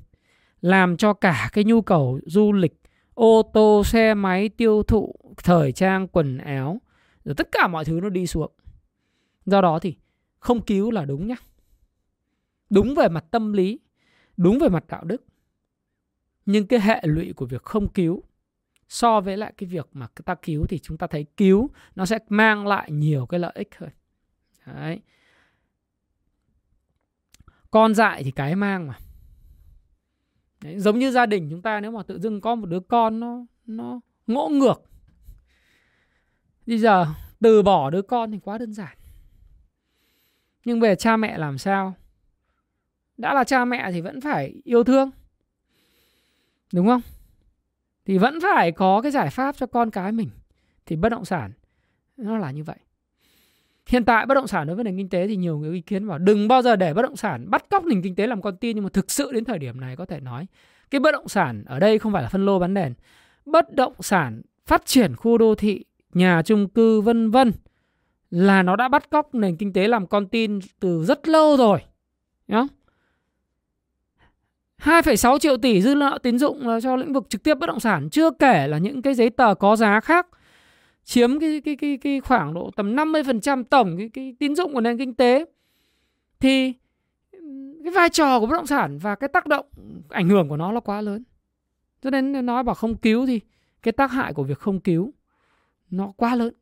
[0.61, 2.81] làm cho cả cái nhu cầu du lịch,
[3.13, 6.81] ô tô, xe máy, tiêu thụ, thời trang, quần áo
[7.25, 8.51] rồi tất cả mọi thứ nó đi xuống.
[9.45, 9.95] Do đó thì
[10.39, 11.35] không cứu là đúng nhá.
[12.69, 13.79] Đúng về mặt tâm lý
[14.37, 15.23] đúng về mặt đạo đức
[16.45, 18.23] nhưng cái hệ lụy của việc không cứu
[18.91, 22.19] so với lại cái việc mà ta cứu thì chúng ta thấy cứu nó sẽ
[22.29, 23.89] mang lại nhiều cái lợi ích hơn
[24.65, 25.01] đấy
[27.71, 28.97] con dại thì cái mang mà
[30.63, 33.19] đấy, giống như gia đình chúng ta nếu mà tự dưng có một đứa con
[33.19, 34.91] nó nó ngỗ ngược
[36.67, 37.05] Bây giờ
[37.39, 38.97] từ bỏ đứa con thì quá đơn giản.
[40.65, 41.93] Nhưng về cha mẹ làm sao?
[43.17, 45.11] Đã là cha mẹ thì vẫn phải yêu thương.
[46.73, 47.01] Đúng không?
[48.05, 50.29] Thì vẫn phải có cái giải pháp cho con cái mình.
[50.85, 51.51] Thì bất động sản,
[52.17, 52.77] nó là như vậy.
[53.87, 56.07] Hiện tại bất động sản đối với nền kinh tế thì nhiều người ý kiến
[56.07, 58.57] bảo đừng bao giờ để bất động sản bắt cóc nền kinh tế làm con
[58.57, 60.47] tin, nhưng mà thực sự đến thời điểm này có thể nói,
[60.91, 62.93] cái bất động sản ở đây không phải là phân lô bán nền.
[63.45, 67.51] Bất động sản phát triển khu đô thị, nhà chung cư, vân vân
[68.31, 71.79] là nó đã bắt cóc nền kinh tế làm con tin từ rất lâu rồi.
[72.47, 72.63] Nhá.
[74.83, 77.79] 2,6 triệu tỷ dư nợ tín dụng là cho lĩnh vực trực tiếp bất động
[77.79, 80.27] sản chưa kể là những cái giấy tờ có giá khác.
[81.03, 84.81] Chiếm cái cái cái cái khoảng độ tầm 50% tổng cái cái tín dụng của
[84.81, 85.45] nền kinh tế.
[86.39, 86.73] Thì
[87.83, 89.65] cái vai trò của bất động sản và cái tác động
[90.09, 91.23] ảnh hưởng của nó là quá lớn.
[92.01, 93.39] Cho nên nói bảo không cứu thì
[93.83, 95.13] cái tác hại của việc không cứu
[95.89, 96.53] nó quá lớn.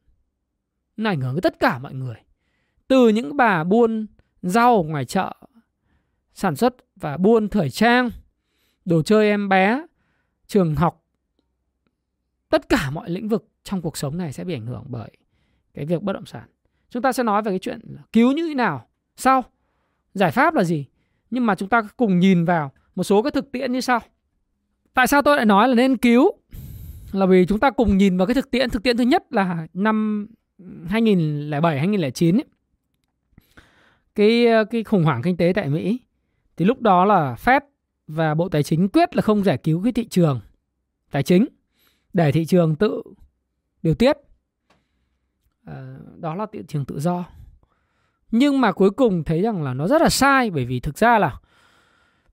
[0.97, 2.15] Nó ảnh hưởng tới tất cả mọi người.
[2.88, 4.08] Từ những bà buôn
[4.41, 5.34] rau ngoài chợ
[6.39, 8.10] sản xuất và buôn thời trang
[8.86, 9.86] đồ chơi em bé
[10.47, 11.06] trường học.
[12.49, 15.12] Tất cả mọi lĩnh vực trong cuộc sống này sẽ bị ảnh hưởng bởi
[15.73, 16.43] cái việc bất động sản.
[16.89, 17.80] Chúng ta sẽ nói về cái chuyện
[18.13, 19.43] cứu như thế nào sau.
[20.13, 20.86] Giải pháp là gì?
[21.30, 23.99] Nhưng mà chúng ta cùng nhìn vào một số cái thực tiễn như sau.
[24.93, 26.32] Tại sao tôi lại nói là nên cứu?
[27.12, 28.69] Là vì chúng ta cùng nhìn vào cái thực tiễn.
[28.69, 30.28] Thực tiễn thứ nhất là năm
[30.88, 32.45] 2007 2009 ấy,
[34.15, 35.99] cái cái khủng hoảng kinh tế tại Mỹ
[36.60, 37.62] thì lúc đó là Fed
[38.08, 40.39] và Bộ Tài chính quyết là không giải cứu cái thị trường
[41.12, 41.45] tài chính
[42.13, 43.04] để thị trường tự
[43.84, 44.17] điều tiết.
[45.65, 47.26] À, đó là thị trường tự do.
[48.32, 51.19] Nhưng mà cuối cùng thấy rằng là nó rất là sai bởi vì thực ra
[51.19, 51.39] là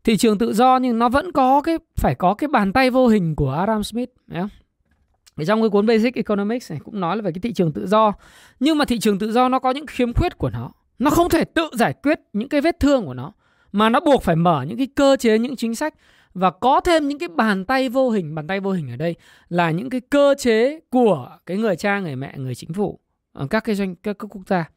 [0.04, 3.08] thị trường tự do nhưng nó vẫn có cái phải có cái bàn tay vô
[3.08, 5.46] hình của Adam Smith nhé không?
[5.46, 8.12] Trong cái cuốn Basic Economics này cũng nói là về cái thị trường tự do.
[8.60, 10.70] Nhưng mà thị trường tự do nó có những khiếm khuyết của nó.
[10.98, 13.32] Nó không thể tự giải quyết những cái vết thương của nó
[13.76, 15.94] mà nó buộc phải mở những cái cơ chế những chính sách.
[16.34, 18.34] Và có thêm những cái bàn tay vô hình.
[18.34, 19.14] Bàn tay vô hình ở đây
[19.48, 23.00] là những cái cơ chế của cái người cha người mẹ người chính phủ
[23.32, 24.70] ở các cái doanh các, các quốc gia.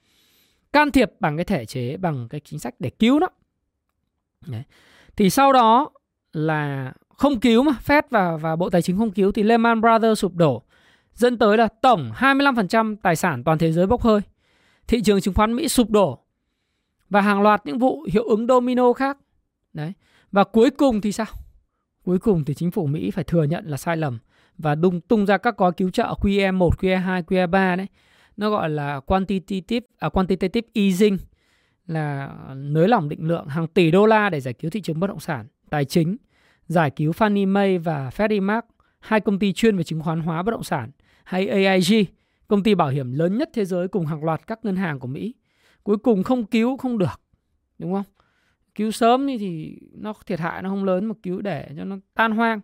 [0.74, 3.28] Can thiệp bằng cái thể chế bằng cái chính sách để cứu nó.
[4.48, 4.64] Đấy.
[5.16, 5.90] thì sau đó
[6.34, 10.20] là không cứu mà Fed và và Bộ Tài chính không cứu thì Lehman Brothers
[10.20, 10.64] sụp đổ
[11.14, 14.22] dẫn tới là tổng 25% tài sản toàn thế giới bốc hơi.
[14.88, 16.20] Thị trường chứng khoán Mỹ sụp đổ
[17.10, 19.18] và hàng loạt những vụ hiệu ứng domino khác.
[19.74, 19.94] Đấy.
[20.32, 21.28] Và cuối cùng thì sao?
[22.04, 24.20] Cuối cùng thì chính phủ Mỹ phải thừa nhận là sai lầm
[24.58, 27.88] và đung tung ra các gói cứu trợ QE1, QE2, QE3 đấy.
[28.38, 31.18] Nó gọi là quantitative à, quantitative easing
[31.88, 35.08] là nới lỏng định lượng hàng tỷ đô la để giải cứu thị trường bất
[35.08, 36.18] động sản tài chính
[36.68, 38.66] giải cứu Fannie Mae và Freddie Mac
[39.00, 40.92] hai công ty chuyên về chứng khoán hóa bất động sản
[41.24, 42.06] hay AIG
[42.48, 45.08] công ty bảo hiểm lớn nhất thế giới cùng hàng loạt các ngân hàng của
[45.08, 45.34] Mỹ
[45.90, 47.22] cuối cùng không cứu không được
[47.80, 48.04] đúng không?
[48.76, 52.32] Cứu sớm thì nó thiệt hại nó không lớn mà cứu để cho nó tan
[52.32, 52.60] hoang.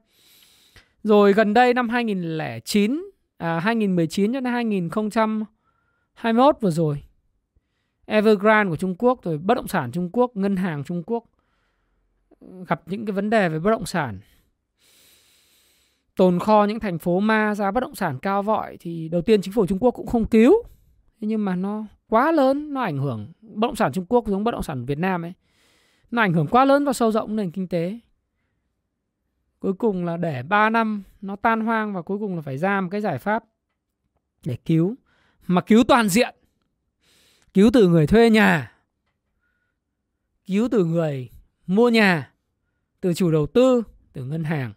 [1.03, 7.03] Rồi gần đây năm 2009 à, 2019 cho đến 2021 vừa rồi
[8.05, 11.23] Evergrande của Trung Quốc rồi bất động sản Trung Quốc ngân hàng Trung Quốc
[12.39, 14.19] ừ, gặp những cái vấn đề về bất động sản.
[16.15, 19.41] Tồn kho những thành phố ma giá bất động sản cao vọi thì đầu tiên
[19.41, 20.63] chính phủ Trung Quốc cũng không cứu
[21.25, 24.51] nhưng mà nó quá lớn, nó ảnh hưởng, bất động sản Trung Quốc giống bất
[24.51, 25.33] động sản Việt Nam ấy,
[26.11, 27.99] nó ảnh hưởng quá lớn và sâu rộng nền kinh tế.
[29.59, 32.81] Cuối cùng là để 3 năm nó tan hoang và cuối cùng là phải ra
[32.81, 33.43] một cái giải pháp
[34.45, 34.95] để cứu,
[35.47, 36.35] mà cứu toàn diện.
[37.53, 38.71] Cứu từ người thuê nhà,
[40.45, 41.29] cứu từ người
[41.67, 42.33] mua nhà,
[43.01, 43.83] từ chủ đầu tư,
[44.13, 44.73] từ ngân hàng.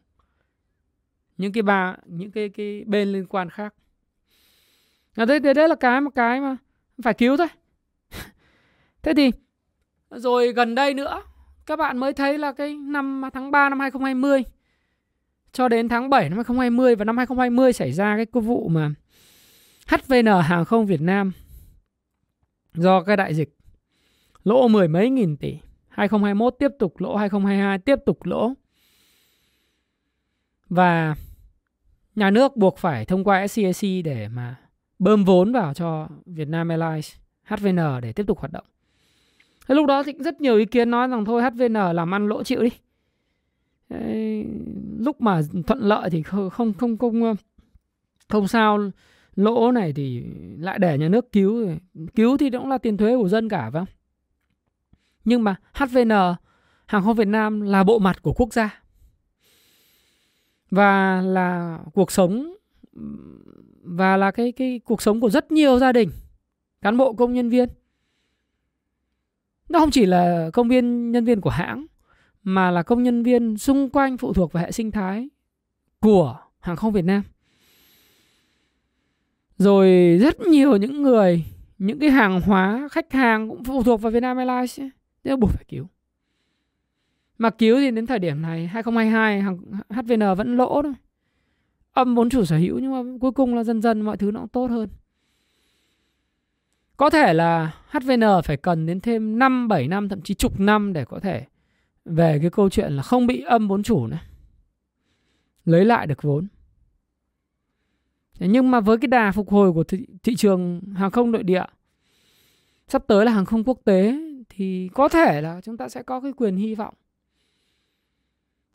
[1.36, 3.74] Những cái ba, những cái cái bên liên quan khác
[5.22, 6.56] à, đấy, đấy, đấy là cái mà cái mà.
[7.02, 7.48] Phải cứu thôi.
[9.02, 9.30] Thế thì
[10.10, 11.22] rồi gần đây nữa
[11.68, 14.44] các bạn mới thấy là cái năm tháng 3 năm 2020
[15.52, 18.90] cho đến tháng 7 năm 2020 và năm 2020 xảy ra cái vụ mà
[19.86, 21.32] HVN hàng không Việt Nam
[22.74, 23.56] do cái đại dịch
[24.44, 25.58] lỗ mười mấy nghìn tỷ.
[25.88, 28.52] 2021 tiếp tục lỗ 2022 tiếp tục lỗ.
[30.68, 31.14] Và
[32.14, 34.56] nhà nước buộc phải thông qua SCAC để mà
[34.98, 38.64] bơm vốn vào cho Vietnam Airlines HVN để tiếp tục hoạt động.
[39.68, 42.42] Thế lúc đó thì rất nhiều ý kiến nói rằng thôi HVN làm ăn lỗ
[42.42, 42.70] chịu đi.
[43.88, 44.46] Đấy,
[44.98, 47.34] lúc mà thuận lợi thì không không không không
[48.28, 48.90] không sao
[49.36, 50.24] lỗ này thì
[50.58, 51.68] lại để nhà nước cứu
[52.14, 53.94] cứu thì cũng là tiền thuế của dân cả phải không?
[55.24, 56.10] Nhưng mà HVN
[56.86, 58.82] hàng không Việt Nam là bộ mặt của quốc gia
[60.70, 62.54] và là cuộc sống
[63.96, 66.10] và là cái cái cuộc sống của rất nhiều gia đình,
[66.82, 67.68] cán bộ, công nhân viên.
[69.68, 71.86] Nó không chỉ là công viên, nhân viên của hãng,
[72.42, 75.28] mà là công nhân viên xung quanh phụ thuộc vào hệ sinh thái
[76.00, 77.22] của hàng không Việt Nam.
[79.58, 81.44] Rồi rất nhiều những người,
[81.78, 84.80] những cái hàng hóa, khách hàng cũng phụ thuộc vào Vietnam Airlines
[85.24, 85.86] nên buộc phải cứu.
[87.38, 89.58] Mà cứu thì đến thời điểm này 2022 hàng
[89.90, 90.94] HVN vẫn lỗ thôi
[91.92, 94.40] âm vốn chủ sở hữu nhưng mà cuối cùng là dần dần mọi thứ nó
[94.40, 94.88] cũng tốt hơn
[96.98, 100.92] có thể là HVN phải cần đến thêm 5, 7 năm thậm chí chục năm
[100.92, 101.44] để có thể
[102.04, 104.18] về cái câu chuyện là không bị âm vốn chủ nữa.
[105.64, 106.46] Lấy lại được vốn.
[108.38, 111.64] Nhưng mà với cái đà phục hồi của thị, thị trường hàng không nội địa
[112.88, 116.20] sắp tới là hàng không quốc tế thì có thể là chúng ta sẽ có
[116.20, 116.94] cái quyền hy vọng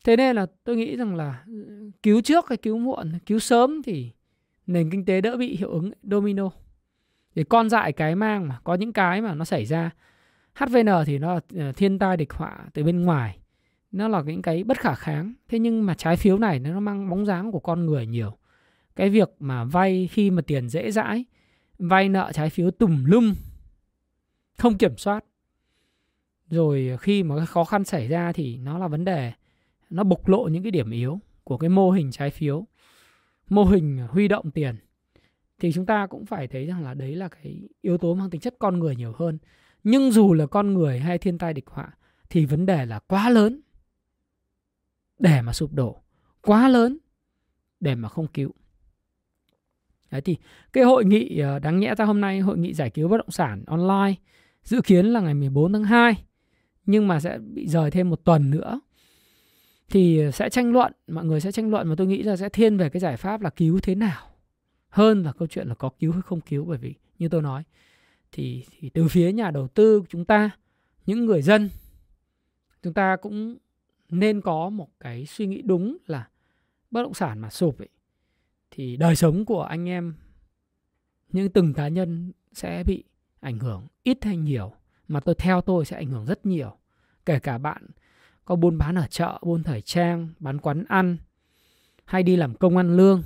[0.04, 3.82] thế nên là tôi nghĩ rằng là ừ, cứu trước hay cứu muộn, cứu sớm
[3.82, 4.10] thì
[4.66, 6.50] nền kinh tế đỡ bị hiệu ứng domino.
[7.34, 9.90] Để con dại cái mang mà, có những cái mà nó xảy ra.
[10.54, 13.38] HVN thì nó là ờ, thiên tai địch họa từ bên ngoài.
[13.92, 15.34] Nó là những cái bất khả kháng.
[15.48, 18.36] Thế nhưng mà trái phiếu này nó mang bóng dáng của con người nhiều.
[18.96, 21.24] Cái việc mà vay khi mà tiền dễ dãi,
[21.78, 23.34] vay nợ trái phiếu tùm lum,
[24.58, 25.24] không kiểm soát.
[26.50, 29.32] Rồi khi mà khó khăn xảy ra thì nó là vấn đề
[29.90, 32.66] nó bộc lộ những cái điểm yếu của cái mô hình trái phiếu,
[33.48, 34.76] mô hình huy động tiền.
[35.58, 38.40] Thì chúng ta cũng phải thấy rằng là đấy là cái yếu tố mang tính
[38.40, 39.38] chất con người nhiều hơn.
[39.84, 41.90] Nhưng dù là con người hay thiên tai địch họa,
[42.30, 43.60] thì vấn đề là quá lớn
[45.18, 46.02] để mà sụp đổ.
[46.42, 46.98] Quá lớn
[47.80, 48.50] để mà không cứu.
[50.10, 50.36] Đấy thì
[50.72, 53.30] cái hội nghị ờ, đáng nhẽ ra hôm nay hội nghị giải cứu bất động
[53.30, 54.14] sản online
[54.64, 56.24] dự kiến là ngày 14 tháng 2
[56.86, 58.80] nhưng mà sẽ bị rời thêm một tuần nữa
[59.90, 62.48] thì ờ, sẽ tranh luận mọi người sẽ tranh luận mà tôi nghĩ là sẽ
[62.48, 64.26] thiên về cái giải pháp là cứu thế nào
[64.88, 66.64] hơn là câu chuyện là có cứu hay không cứu.
[66.64, 67.62] Bởi vì như tôi nói
[68.32, 70.50] thì, thì từ phía nhà đầu tư của chúng ta
[71.06, 71.70] những người dân
[72.82, 73.56] chúng ta cũng
[74.08, 76.28] nên có một cái suy nghĩ đúng là
[76.90, 77.88] bất động sản mà sụp ấy,
[78.70, 80.14] thì đời sống của anh em
[81.28, 83.04] những từng cá nhân sẽ bị
[83.40, 84.72] ảnh hưởng ít hay nhiều
[85.08, 86.76] mà tôi theo tôi sẽ ảnh hưởng rất nhiều
[87.26, 87.86] kể cả bạn
[88.44, 91.16] có buôn bán ở chợ, buôn thời trang, bán quán ăn,
[92.04, 93.22] hay đi làm công ăn lương,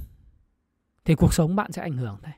[1.04, 2.33] thì cuộc sống bạn sẽ ảnh hưởng thôi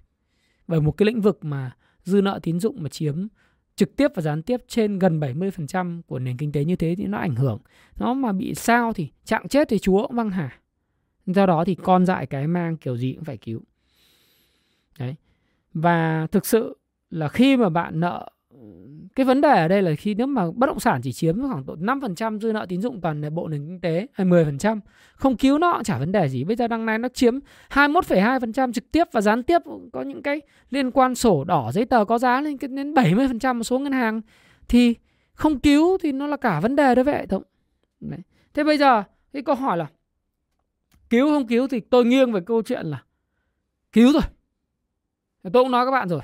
[0.70, 3.26] bởi một cái lĩnh vực mà dư nợ tín dụng mà chiếm
[3.76, 7.06] trực tiếp và gián tiếp trên gần 70% của nền kinh tế như thế thì
[7.06, 7.58] nó ảnh hưởng.
[7.98, 10.60] Nó mà bị sao thì chạm chết thì chúa cũng văng hà.
[11.26, 13.60] Do đó thì con dại cái mang kiểu gì cũng phải cứu.
[14.98, 15.14] Đấy.
[15.74, 16.78] Và thực sự
[17.10, 18.30] là khi mà bạn nợ
[19.14, 21.66] cái vấn đề ở đây là khi nếu mà bất động sản chỉ chiếm khoảng
[21.66, 24.80] độ 5% dư nợ tín dụng toàn bộ nền kinh tế hay 10%,
[25.14, 26.44] không cứu nó chả vấn đề gì.
[26.44, 27.38] Bây giờ đằng này nó chiếm
[27.70, 32.04] 21,2% trực tiếp và gián tiếp có những cái liên quan sổ đỏ giấy tờ
[32.04, 34.20] có giá lên đến 70% một số ngân hàng
[34.68, 34.94] thì
[35.32, 37.42] không cứu thì nó là cả vấn đề đối với hệ thống.
[38.00, 38.20] Đấy.
[38.54, 39.86] Thế bây giờ cái câu hỏi là
[41.10, 43.02] cứu không cứu thì tôi nghiêng về câu chuyện là
[43.92, 44.22] cứu rồi.
[45.42, 46.20] Tôi cũng nói các bạn rồi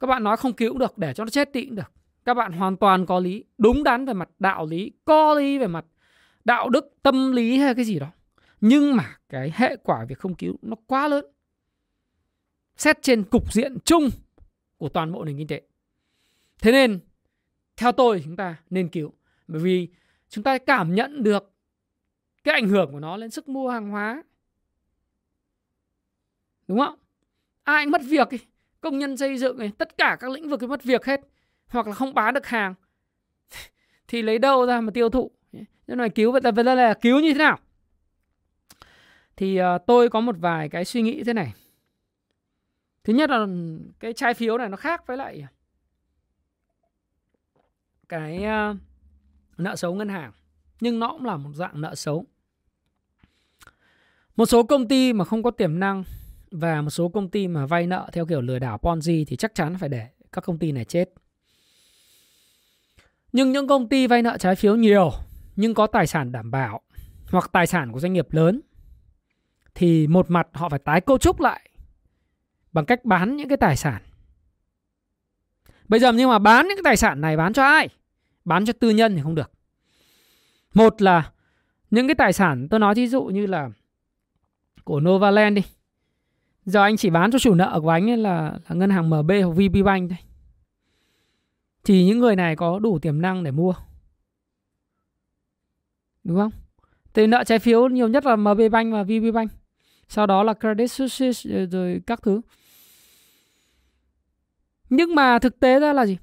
[0.00, 1.92] các bạn nói không cứu được để cho nó chết đi cũng được.
[2.24, 5.66] Các bạn hoàn toàn có lý đúng đắn về mặt đạo lý có lý về
[5.66, 5.84] mặt
[6.44, 8.06] đạo đức tâm lý hay cái gì đó.
[8.60, 11.24] Nhưng mà cái hệ quả việc không cứu nó quá lớn.
[12.76, 14.08] Xét trên cục diện chung
[14.76, 15.62] của toàn bộ nền kinh tế.
[16.60, 17.00] Thế nên
[17.76, 19.12] theo tôi chúng ta nên cứu.
[19.48, 19.88] Bởi vì
[20.28, 21.52] chúng ta cảm nhận được
[22.44, 24.22] cái ảnh hưởng của nó lên sức mua hàng hóa.
[26.68, 26.98] Đúng không?
[27.62, 28.40] Ai mất việc ấy,
[28.80, 31.20] công nhân xây dựng này tất cả các lĩnh vực mất việc hết
[31.68, 32.74] hoặc là không bán được hàng.
[34.08, 35.30] Thì lấy đâu ra mà tiêu thụ?
[35.86, 37.58] Nên này cứu vậy ta vấn đề là cứu như thế nào?
[39.36, 41.52] Thì uh, tôi có một vài cái suy nghĩ thế này.
[43.04, 43.46] Thứ nhất là
[44.00, 45.46] cái trái phiếu này nó khác với lại
[48.08, 48.76] cái uh,
[49.58, 50.32] nợ xấu ngân hàng
[50.80, 52.26] nhưng nó cũng là một dạng nợ xấu.
[54.36, 56.04] Một số công ty mà không có tiềm năng
[56.50, 59.54] và một số công ty mà vay nợ theo kiểu lừa đảo Ponzi thì chắc
[59.54, 61.08] chắn phải để các công ty này chết.
[63.32, 65.10] Nhưng những công ty vay nợ trái phiếu nhiều
[65.56, 66.80] nhưng có tài sản đảm bảo
[67.30, 68.60] hoặc tài sản của doanh nghiệp lớn
[69.74, 71.70] thì một mặt họ phải tái cấu trúc lại
[72.72, 74.02] bằng cách bán những cái tài sản.
[75.88, 77.88] Bây giờ nhưng mà bán những cái tài sản này bán cho ai?
[78.44, 79.50] Bán cho tư nhân thì không được.
[80.74, 81.32] Một là
[81.90, 83.70] những cái tài sản tôi nói thí dụ như là
[84.84, 85.62] của Novaland đi
[86.68, 89.30] Giờ anh chỉ bán cho chủ nợ của anh ấy là, là ngân hàng MB
[89.44, 90.18] hoặc VP Bank thôi.
[91.84, 93.74] Thì những người này có đủ tiềm năng để mua.
[96.24, 96.50] Đúng không?
[97.14, 99.50] Thì nợ trái phiếu nhiều nhất là MB Bank và VP Bank.
[100.08, 102.40] Sau đó là Credit Suisse ờ, rồi các thứ.
[104.90, 106.18] Nhưng mà thực tế ra là gì?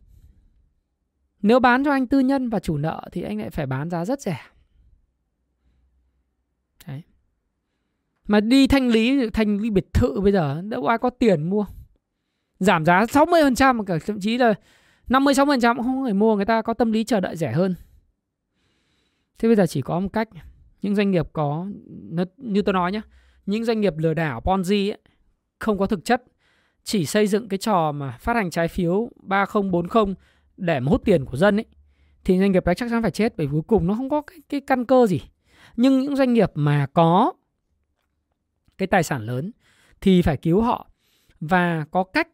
[1.41, 4.05] Nếu bán cho anh tư nhân và chủ nợ thì anh lại phải bán giá
[4.05, 4.39] rất rẻ.
[6.87, 7.01] Đấy.
[8.27, 11.65] Mà đi thanh lý thanh lý biệt thự bây giờ đâu ai có tiền mua.
[12.59, 14.53] Giảm giá 60% cả thậm chí là
[15.07, 17.75] 50 60% cũng không người mua, người ta có tâm lý chờ đợi rẻ hơn.
[19.37, 20.29] Thế bây giờ chỉ có một cách
[20.81, 21.67] những doanh nghiệp có
[22.37, 23.01] như tôi nói nhé,
[23.45, 24.99] những doanh nghiệp lừa đảo Ponzi ấy,
[25.59, 26.23] không có thực chất
[26.83, 30.15] chỉ xây dựng cái trò mà phát hành trái phiếu 3040
[30.57, 31.65] để mà hút tiền của dân ấy
[32.23, 34.37] thì doanh nghiệp đó chắc chắn phải chết bởi cuối cùng nó không có cái,
[34.49, 35.21] cái căn cơ gì.
[35.75, 37.33] Nhưng những doanh nghiệp mà có
[38.77, 39.51] cái tài sản lớn
[40.01, 40.89] thì phải cứu họ.
[41.39, 42.27] Và có cách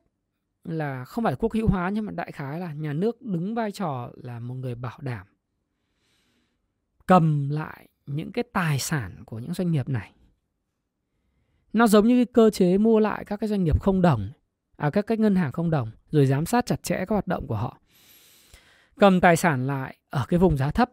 [0.64, 3.72] là không phải quốc hữu hóa nhưng mà đại khái là nhà nước đứng vai
[3.72, 5.28] trò là một người bảo đảm,
[7.08, 10.14] cầm lại những cái tài sản của những doanh nghiệp này.
[11.74, 14.30] Nó giống như cái cơ chế mua lại các cái doanh nghiệp không đồng
[14.82, 17.48] à các cái ngân hàng không đồng, rồi giám sát chặt chẽ các hoạt động
[17.48, 17.78] của họ.
[19.00, 20.92] Cầm tài sản lại ở cái vùng giá thấp.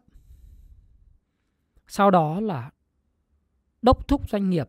[1.87, 2.71] Sau đó là
[3.83, 4.69] đốc thúc doanh nghiệp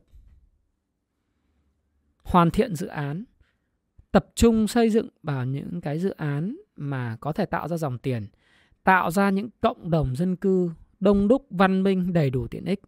[2.29, 3.23] hoàn thiện dự án,
[4.11, 7.97] tập trung xây dựng vào những cái dự án mà có thể tạo ra dòng
[7.97, 8.27] tiền,
[8.83, 12.81] tạo ra những cộng đồng dân cư đông đúc, văn minh, đầy đủ tiện ích.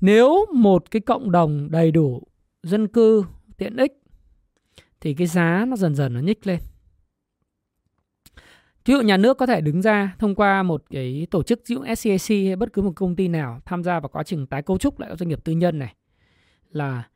[0.00, 2.22] Nếu một cái cộng đồng đầy đủ
[2.62, 3.24] dân cư
[3.56, 3.92] tiện ích,
[5.00, 6.60] thì cái giá nó dần dần nó nhích lên.
[8.84, 11.74] Ví dụ nhà nước có thể đứng ra thông qua một cái tổ chức ví
[11.74, 14.62] dụ SCAC hay bất cứ một công ty nào tham gia vào quá trình tái
[14.62, 15.94] cấu trúc lại các doanh nghiệp tư nhân này,
[16.70, 17.08] là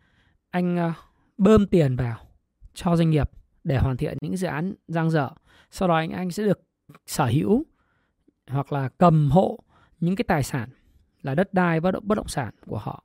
[0.51, 0.93] anh ờ,
[1.39, 2.19] bơm tiền vào
[2.75, 3.31] cho doanh nghiệp
[3.65, 5.31] để hoàn thiện những dự án giang dở.
[5.71, 6.61] Sau đó anh anh sẽ được
[7.07, 7.65] sở hữu
[8.47, 9.59] hoặc là cầm hộ
[10.01, 10.69] những cái tài sản
[11.23, 13.05] là đất đai bất động, bất động sản của họ.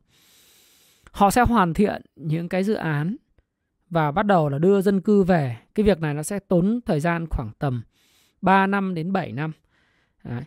[1.11, 3.15] Họ sẽ hoàn thiện những cái dự án
[3.89, 5.57] và bắt đầu là đưa dân cư về.
[5.75, 7.83] Cái việc này nó sẽ tốn thời gian khoảng tầm
[8.41, 9.51] 3 năm đến 7 năm.
[10.23, 10.43] Đấy.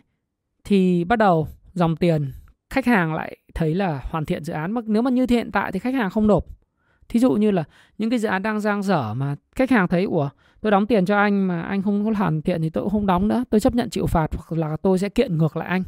[0.63, 2.31] thì bắt đầu dòng tiền
[2.69, 4.71] khách hàng lại thấy là hoàn thiện dự án.
[4.71, 6.56] Mà nếu mà như hiện tại thì khách hàng không nộp
[7.09, 7.63] thí dụ như là
[7.97, 10.29] những cái dự án đang giang dở mà khách hàng thấy, ủa,
[10.61, 13.05] tôi đóng tiền cho anh mà anh không có hoàn thiện thì tôi cũng không
[13.05, 15.83] đóng nữa, tôi chấp nhận chịu phạt hoặc là tôi sẽ kiện ngược lại anh.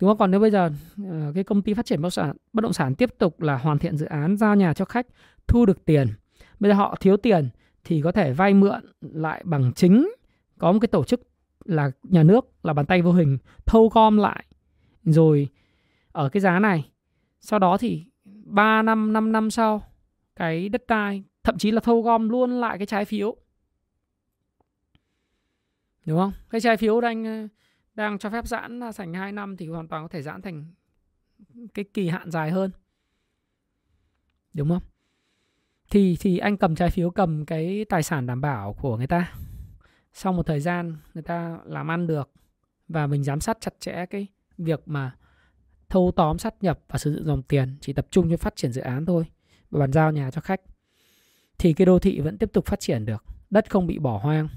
[0.00, 0.18] Đúng không?
[0.18, 0.70] Còn nếu bây giờ
[1.10, 3.56] ờ, cái công ty phát triển bất động sản, bất động sản tiếp tục là
[3.56, 5.06] hoàn thiện dự án, giao nhà cho khách,
[5.46, 6.08] thu được tiền,
[6.60, 7.48] bây giờ họ thiếu tiền
[7.84, 10.08] thì có thể vay mượn lại bằng chính,
[10.58, 11.20] có một cái tổ chức
[11.64, 14.44] là nhà nước, là bàn tay vô hình, thâu gom lại.
[15.04, 15.48] Rồi,
[16.12, 16.90] ở cái giá này,
[17.40, 18.04] sau đó thì
[18.44, 19.82] 3 năm 5 năm sau
[20.36, 23.36] cái đất đai, thậm chí là thâu gom luôn lại cái trái phiếu.
[26.06, 26.32] Đúng không?
[26.50, 27.48] Cái trái phiếu đang ờ,
[27.94, 30.64] đang cho phép giãn thành 2 năm thì hoàn toàn có thể giãn thành
[31.74, 32.70] cái kỳ hạn dài hơn.
[34.54, 34.82] Đúng không?
[35.90, 39.32] Thì thì anh cầm trái phiếu cầm cái tài sản đảm bảo của người ta.
[40.12, 42.30] Sau một thời gian, người ta làm ăn được
[42.88, 44.26] và mình giám sát chặt chẽ cái
[44.58, 45.16] việc mà
[45.88, 48.72] thâu tóm sát nhập và sử dụng dòng tiền chỉ tập trung cho phát triển
[48.72, 49.24] dự án thôi
[49.74, 50.60] và bàn giao nhà cho khách
[51.58, 53.24] thì cái đô thị vẫn tiếp tục phát triển được.
[53.50, 54.48] Đất không bị bỏ hoang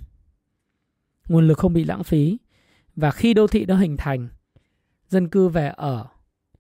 [1.29, 2.37] nguồn lực không bị lãng phí.
[2.95, 4.27] Và khi đô thị nó hình thành
[5.07, 6.07] dân cư về ở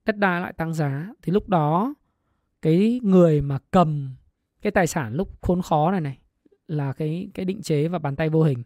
[0.05, 1.93] đất đai lại tăng giá thì lúc đó
[2.61, 4.15] cái người mà cầm
[4.61, 6.17] cái tài sản lúc khốn khó này này
[6.67, 8.63] là cái cái định chế và bàn tay vô hình.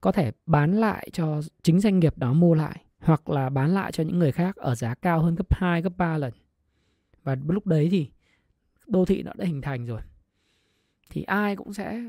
[0.00, 3.92] Có thể bán lại cho chính doanh nghiệp đó mua lại hoặc là bán lại
[3.92, 6.32] cho những người khác ở giá cao hơn gấp 2, gấp 3 lần.
[7.22, 8.10] Và lúc đấy thì
[8.88, 10.00] đô thị nó đã hình thành rồi.
[11.10, 12.00] Thì ai cũng sẽ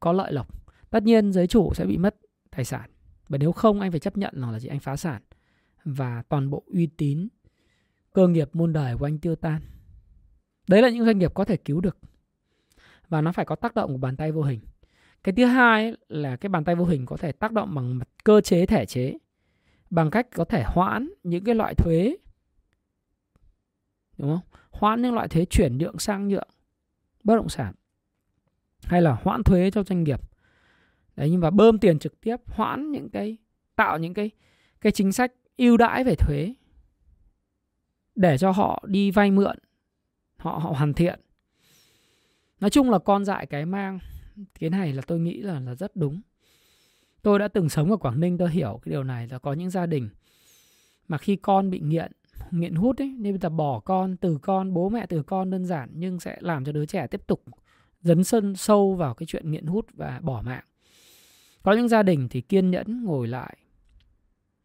[0.00, 0.48] có lợi lộc.
[0.90, 2.16] Tất nhiên giới chủ sẽ bị mất
[2.50, 2.90] tài sản.
[3.28, 5.22] Và nếu không anh phải chấp nhận là gì anh phá sản,
[5.84, 7.28] và toàn bộ uy tín,
[8.12, 9.60] cơ nghiệp muôn đời của anh tiêu tan.
[10.68, 11.98] Đấy là những doanh nghiệp có thể cứu được.
[13.08, 14.60] Và nó phải có tác động của bàn tay vô hình.
[15.24, 18.08] Cái thứ hai là cái bàn tay vô hình có thể tác động bằng mặt
[18.24, 19.18] cơ chế, thể chế,
[19.90, 22.16] bằng cách có thể hoãn những cái loại thuế
[24.22, 24.58] đúng không?
[24.70, 26.48] Hoãn những loại thuế chuyển nhượng sang nhượng
[27.24, 27.74] bất động sản
[28.82, 30.20] hay là hoãn thuế cho doanh nghiệp.
[31.16, 33.36] Đấy, nhưng mà bơm tiền trực tiếp, hoãn những cái,
[33.76, 34.30] tạo những cái
[34.80, 36.54] cái chính sách ưu đãi về thuế
[38.14, 39.56] để cho họ đi vay mượn,
[40.36, 41.20] họ họ hoàn thiện
[42.60, 43.98] nói chung là con dại cái mang,
[44.60, 46.20] cái này là tôi nghĩ là là rất đúng
[47.22, 49.70] tôi đã từng sống ở quảng ninh, tôi hiểu cái điều này là có những
[49.70, 50.08] gia đình
[51.08, 52.12] mà khi con bị nghiện
[52.50, 55.64] nghiện hút ấy nên bây giờ bỏ con từ con bố mẹ từ con đơn
[55.64, 57.44] giản nhưng sẽ làm cho đứa trẻ tiếp tục
[58.02, 60.64] dấn sân sâu vào cái chuyện nghiện hút và bỏ mạng.
[61.62, 63.56] Có những gia đình thì kiên nhẫn ngồi lại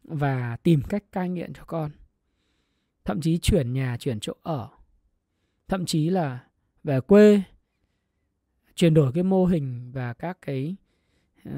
[0.04, 1.92] và tìm cách cai nghiện cho con.
[3.06, 4.70] Thậm chí chuyển nhà chuyển chỗ ở.
[5.68, 6.40] Thậm chí là
[6.84, 7.42] về quê
[8.76, 10.76] chuyển đổi cái mô hình và các cái
[11.50, 11.54] uh,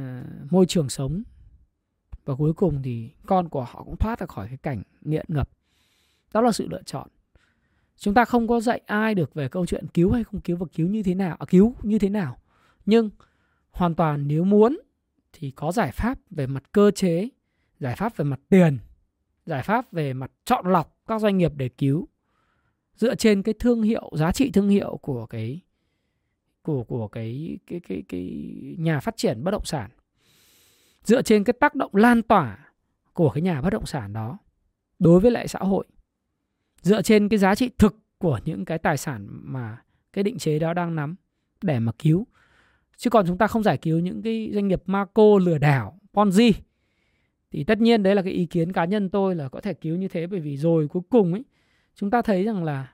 [0.52, 1.24] môi trường sống.
[2.26, 5.50] Và cuối cùng thì con của họ cũng thoát ra khỏi cái cảnh nghiện ngập
[6.34, 7.08] đó là sự lựa chọn.
[7.98, 10.66] Chúng ta không có dạy ai được về câu chuyện cứu hay không cứu và
[10.76, 12.38] cứu như thế nào à, cứu như thế nào.
[12.86, 13.10] Nhưng
[13.72, 14.80] hoàn toàn nếu muốn
[15.34, 17.30] thì có giải pháp về mặt cơ chế
[17.80, 18.78] giải pháp về mặt tiền
[19.46, 22.08] giải pháp về mặt chọn lọc các doanh nghiệp để cứu.
[22.96, 25.62] Dựa trên cái thương hiệu giá trị thương hiệu của cái
[26.62, 28.46] của của cái cái cái cái
[28.78, 29.90] nhà phát triển bất động sản.
[31.04, 32.74] Dựa trên cái tác động lan tỏa
[33.14, 34.38] của cái nhà bất động sản đó
[35.00, 35.86] đối với lại xã hội
[36.82, 39.78] dựa trên cái giá trị thực của những cái tài sản mà
[40.14, 41.16] cái định chế đó đang nắm
[41.62, 42.28] để mà cứu
[42.98, 46.52] chứ còn chúng ta không giải cứu những cái doanh nghiệp Marco lừa đảo Ponzi
[47.52, 49.98] thì tất nhiên đấy là cái ý kiến cá nhân tôi là có thể cứu
[49.98, 51.44] như thế bởi vì rồi cuối cùng ấy
[51.96, 52.94] chúng ta thấy rằng là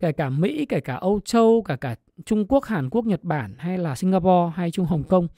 [0.00, 3.54] kể cả Mỹ, kể cả Âu Châu, cả cả Trung Quốc, Hàn Quốc, Nhật Bản
[3.58, 5.28] hay là Singapore hay Trung Hồng Kông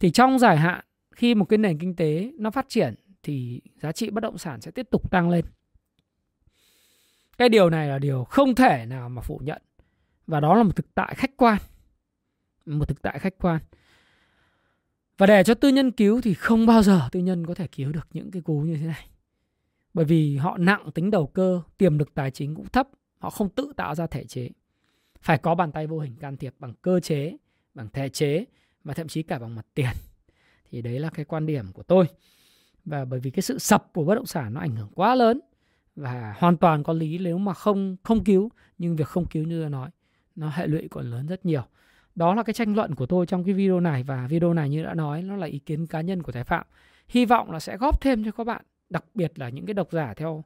[0.00, 0.84] thì trong dài hạn
[1.14, 4.60] khi một cái nền kinh tế nó phát triển thì giá trị bất động sản
[4.60, 5.44] sẽ tiếp tục tăng lên.
[7.38, 9.62] Cái điều này là điều không thể nào mà phủ nhận
[10.26, 11.58] và đó là một thực tại khách quan.
[12.66, 13.60] Một thực tại khách quan.
[15.18, 17.92] Và để cho tư nhân cứu thì không bao giờ tư nhân có thể cứu
[17.92, 19.06] được những cái cú như thế này.
[19.94, 23.48] Bởi vì họ nặng tính đầu cơ, tiềm lực tài chính cũng thấp, họ không
[23.48, 24.50] tự tạo ra thể chế.
[25.20, 27.36] Phải có bàn tay vô hình can thiệp bằng cơ chế,
[27.74, 28.44] bằng thể chế
[28.84, 29.90] và thậm chí cả bằng mặt tiền.
[30.70, 32.06] Thì đấy là cái quan điểm của tôi.
[32.84, 35.40] Và bởi vì cái sự sập của bất động sản nó ảnh hưởng quá lớn
[35.96, 39.60] và hoàn toàn có lý nếu mà không không cứu, nhưng việc không cứu như
[39.60, 39.90] tôi nói,
[40.34, 41.62] nó hệ lụy còn lớn rất nhiều.
[42.14, 44.82] Đó là cái tranh luận của tôi trong cái video này và video này như
[44.82, 46.66] đã nói nó là ý kiến cá nhân của Thái Phạm.
[47.08, 49.88] Hy vọng là sẽ góp thêm cho các bạn, đặc biệt là những cái độc
[49.92, 50.44] giả theo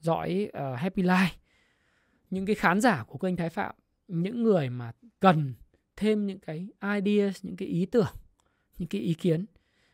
[0.00, 1.28] dõi uh, Happy Life,
[2.30, 3.74] những cái khán giả của kênh Thái Phạm,
[4.08, 5.54] những người mà cần
[5.96, 8.12] thêm những cái ideas, những cái ý tưởng,
[8.78, 9.46] những cái ý kiến.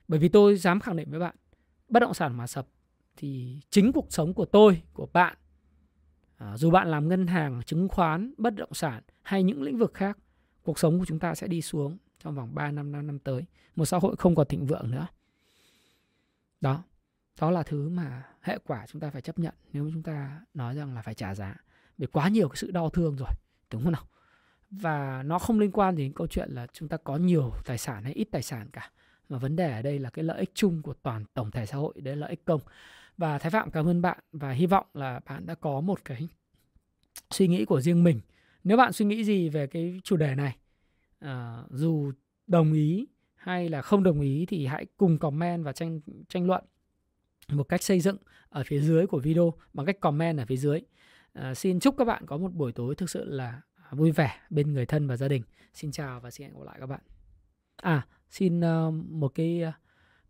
[0.09, 1.35] Bởi vì tôi dám khẳng định với bạn,
[1.89, 2.67] bất động sản mà sập
[3.21, 5.37] thì chính cuộc sống của tôi, của bạn,
[6.37, 9.95] à, dù bạn làm ngân hàng, chứng khoán, bất động sản hay những lĩnh vực
[9.95, 10.19] khác
[10.63, 13.45] cuộc sống của chúng ta sẽ đi xuống trong vòng 3 năm 5 năm tới.
[13.77, 15.07] Một xã hội không còn thịnh vượng nữa.
[16.61, 16.83] Đó,
[17.41, 20.75] đó là thứ mà hệ quả chúng ta phải chấp nhận nếu chúng ta nói
[20.75, 21.57] rằng là phải trả giá.
[21.99, 23.31] Vì quá nhiều cái sự đau thương rồi,
[23.73, 24.05] đúng không nào?
[24.71, 28.05] Và nó không liên quan đến câu chuyện là chúng ta có nhiều tài sản
[28.05, 28.91] hay ít tài sản cả.
[29.29, 31.77] Mà vấn đề ở đây là cái lợi ích chung của toàn tổng thể xã
[31.77, 32.61] hội, đấy là lợi ích công.
[33.21, 36.29] Và Thái Phạm cảm ơn bạn và hy vọng là bạn đã có một cái
[37.31, 38.21] suy nghĩ của riêng mình
[38.65, 40.57] nếu bạn suy nghĩ gì về cái chủ đề này,
[41.19, 42.13] à, dù
[42.47, 46.65] đồng ý hay là không đồng ý thì hãy cùng comment và tranh tranh luận
[47.49, 48.17] một cách xây dựng
[48.49, 50.81] ở phía dưới của video bằng cách comment ở phía dưới.
[51.33, 53.61] À, xin chúc các bạn có một buổi tối thực sự là
[53.91, 55.43] vui vẻ bên người thân và gia đình.
[55.75, 57.01] Xin chào và xin hẹn gặp lại các bạn.
[57.77, 59.75] À, xin uh, một cái uh,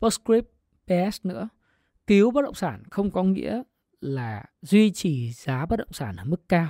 [0.01, 0.49] postscript
[0.87, 1.49] PS nữa.
[2.11, 3.63] Cứu bất động sản không có nghĩa
[4.01, 6.69] là duy trì giá bất động sản ở mức cao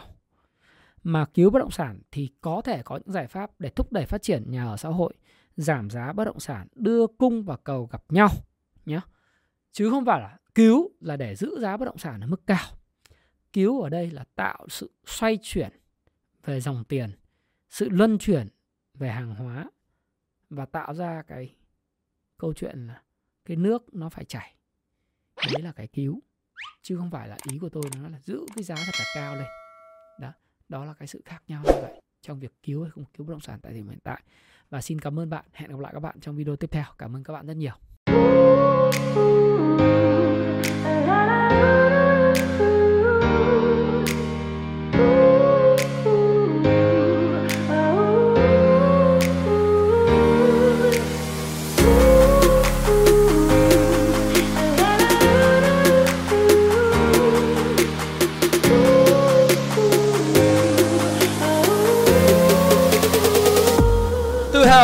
[1.02, 4.06] mà cứu bất động sản thì có thể có những giải pháp để thúc đẩy
[4.06, 5.14] phát triển nhà ở xã hội,
[5.56, 8.28] giảm giá bất động sản, đưa cung và cầu gặp nhau
[8.86, 9.00] nhé.
[9.72, 12.66] Chứ không phải là cứu là để giữ giá bất động sản ở mức cao.
[13.52, 15.70] Cứu ở đây là tạo sự xoay chuyển
[16.44, 17.10] về dòng tiền,
[17.70, 18.48] sự luân chuyển
[18.94, 19.70] về hàng hóa
[20.50, 21.54] và tạo ra cái
[22.38, 23.02] câu chuyện là
[23.44, 24.59] cái nước nó phải chảy.
[25.46, 26.22] Đấy là cái cứu.
[26.82, 29.36] Chứ không phải là ý của tôi nó là giữ cái giá thật là cao
[29.36, 29.46] lên.
[30.20, 30.32] Đó
[30.68, 33.32] đó là cái sự khác nhau như vậy trong việc cứu hay không cứu bất
[33.32, 34.22] động sản tại thời điểm hiện tại.
[34.70, 35.44] Và xin cảm ơn bạn.
[35.52, 36.84] Hẹn gặp lại các bạn trong video tiếp theo.
[36.98, 37.74] Cảm ơn các bạn rất nhiều.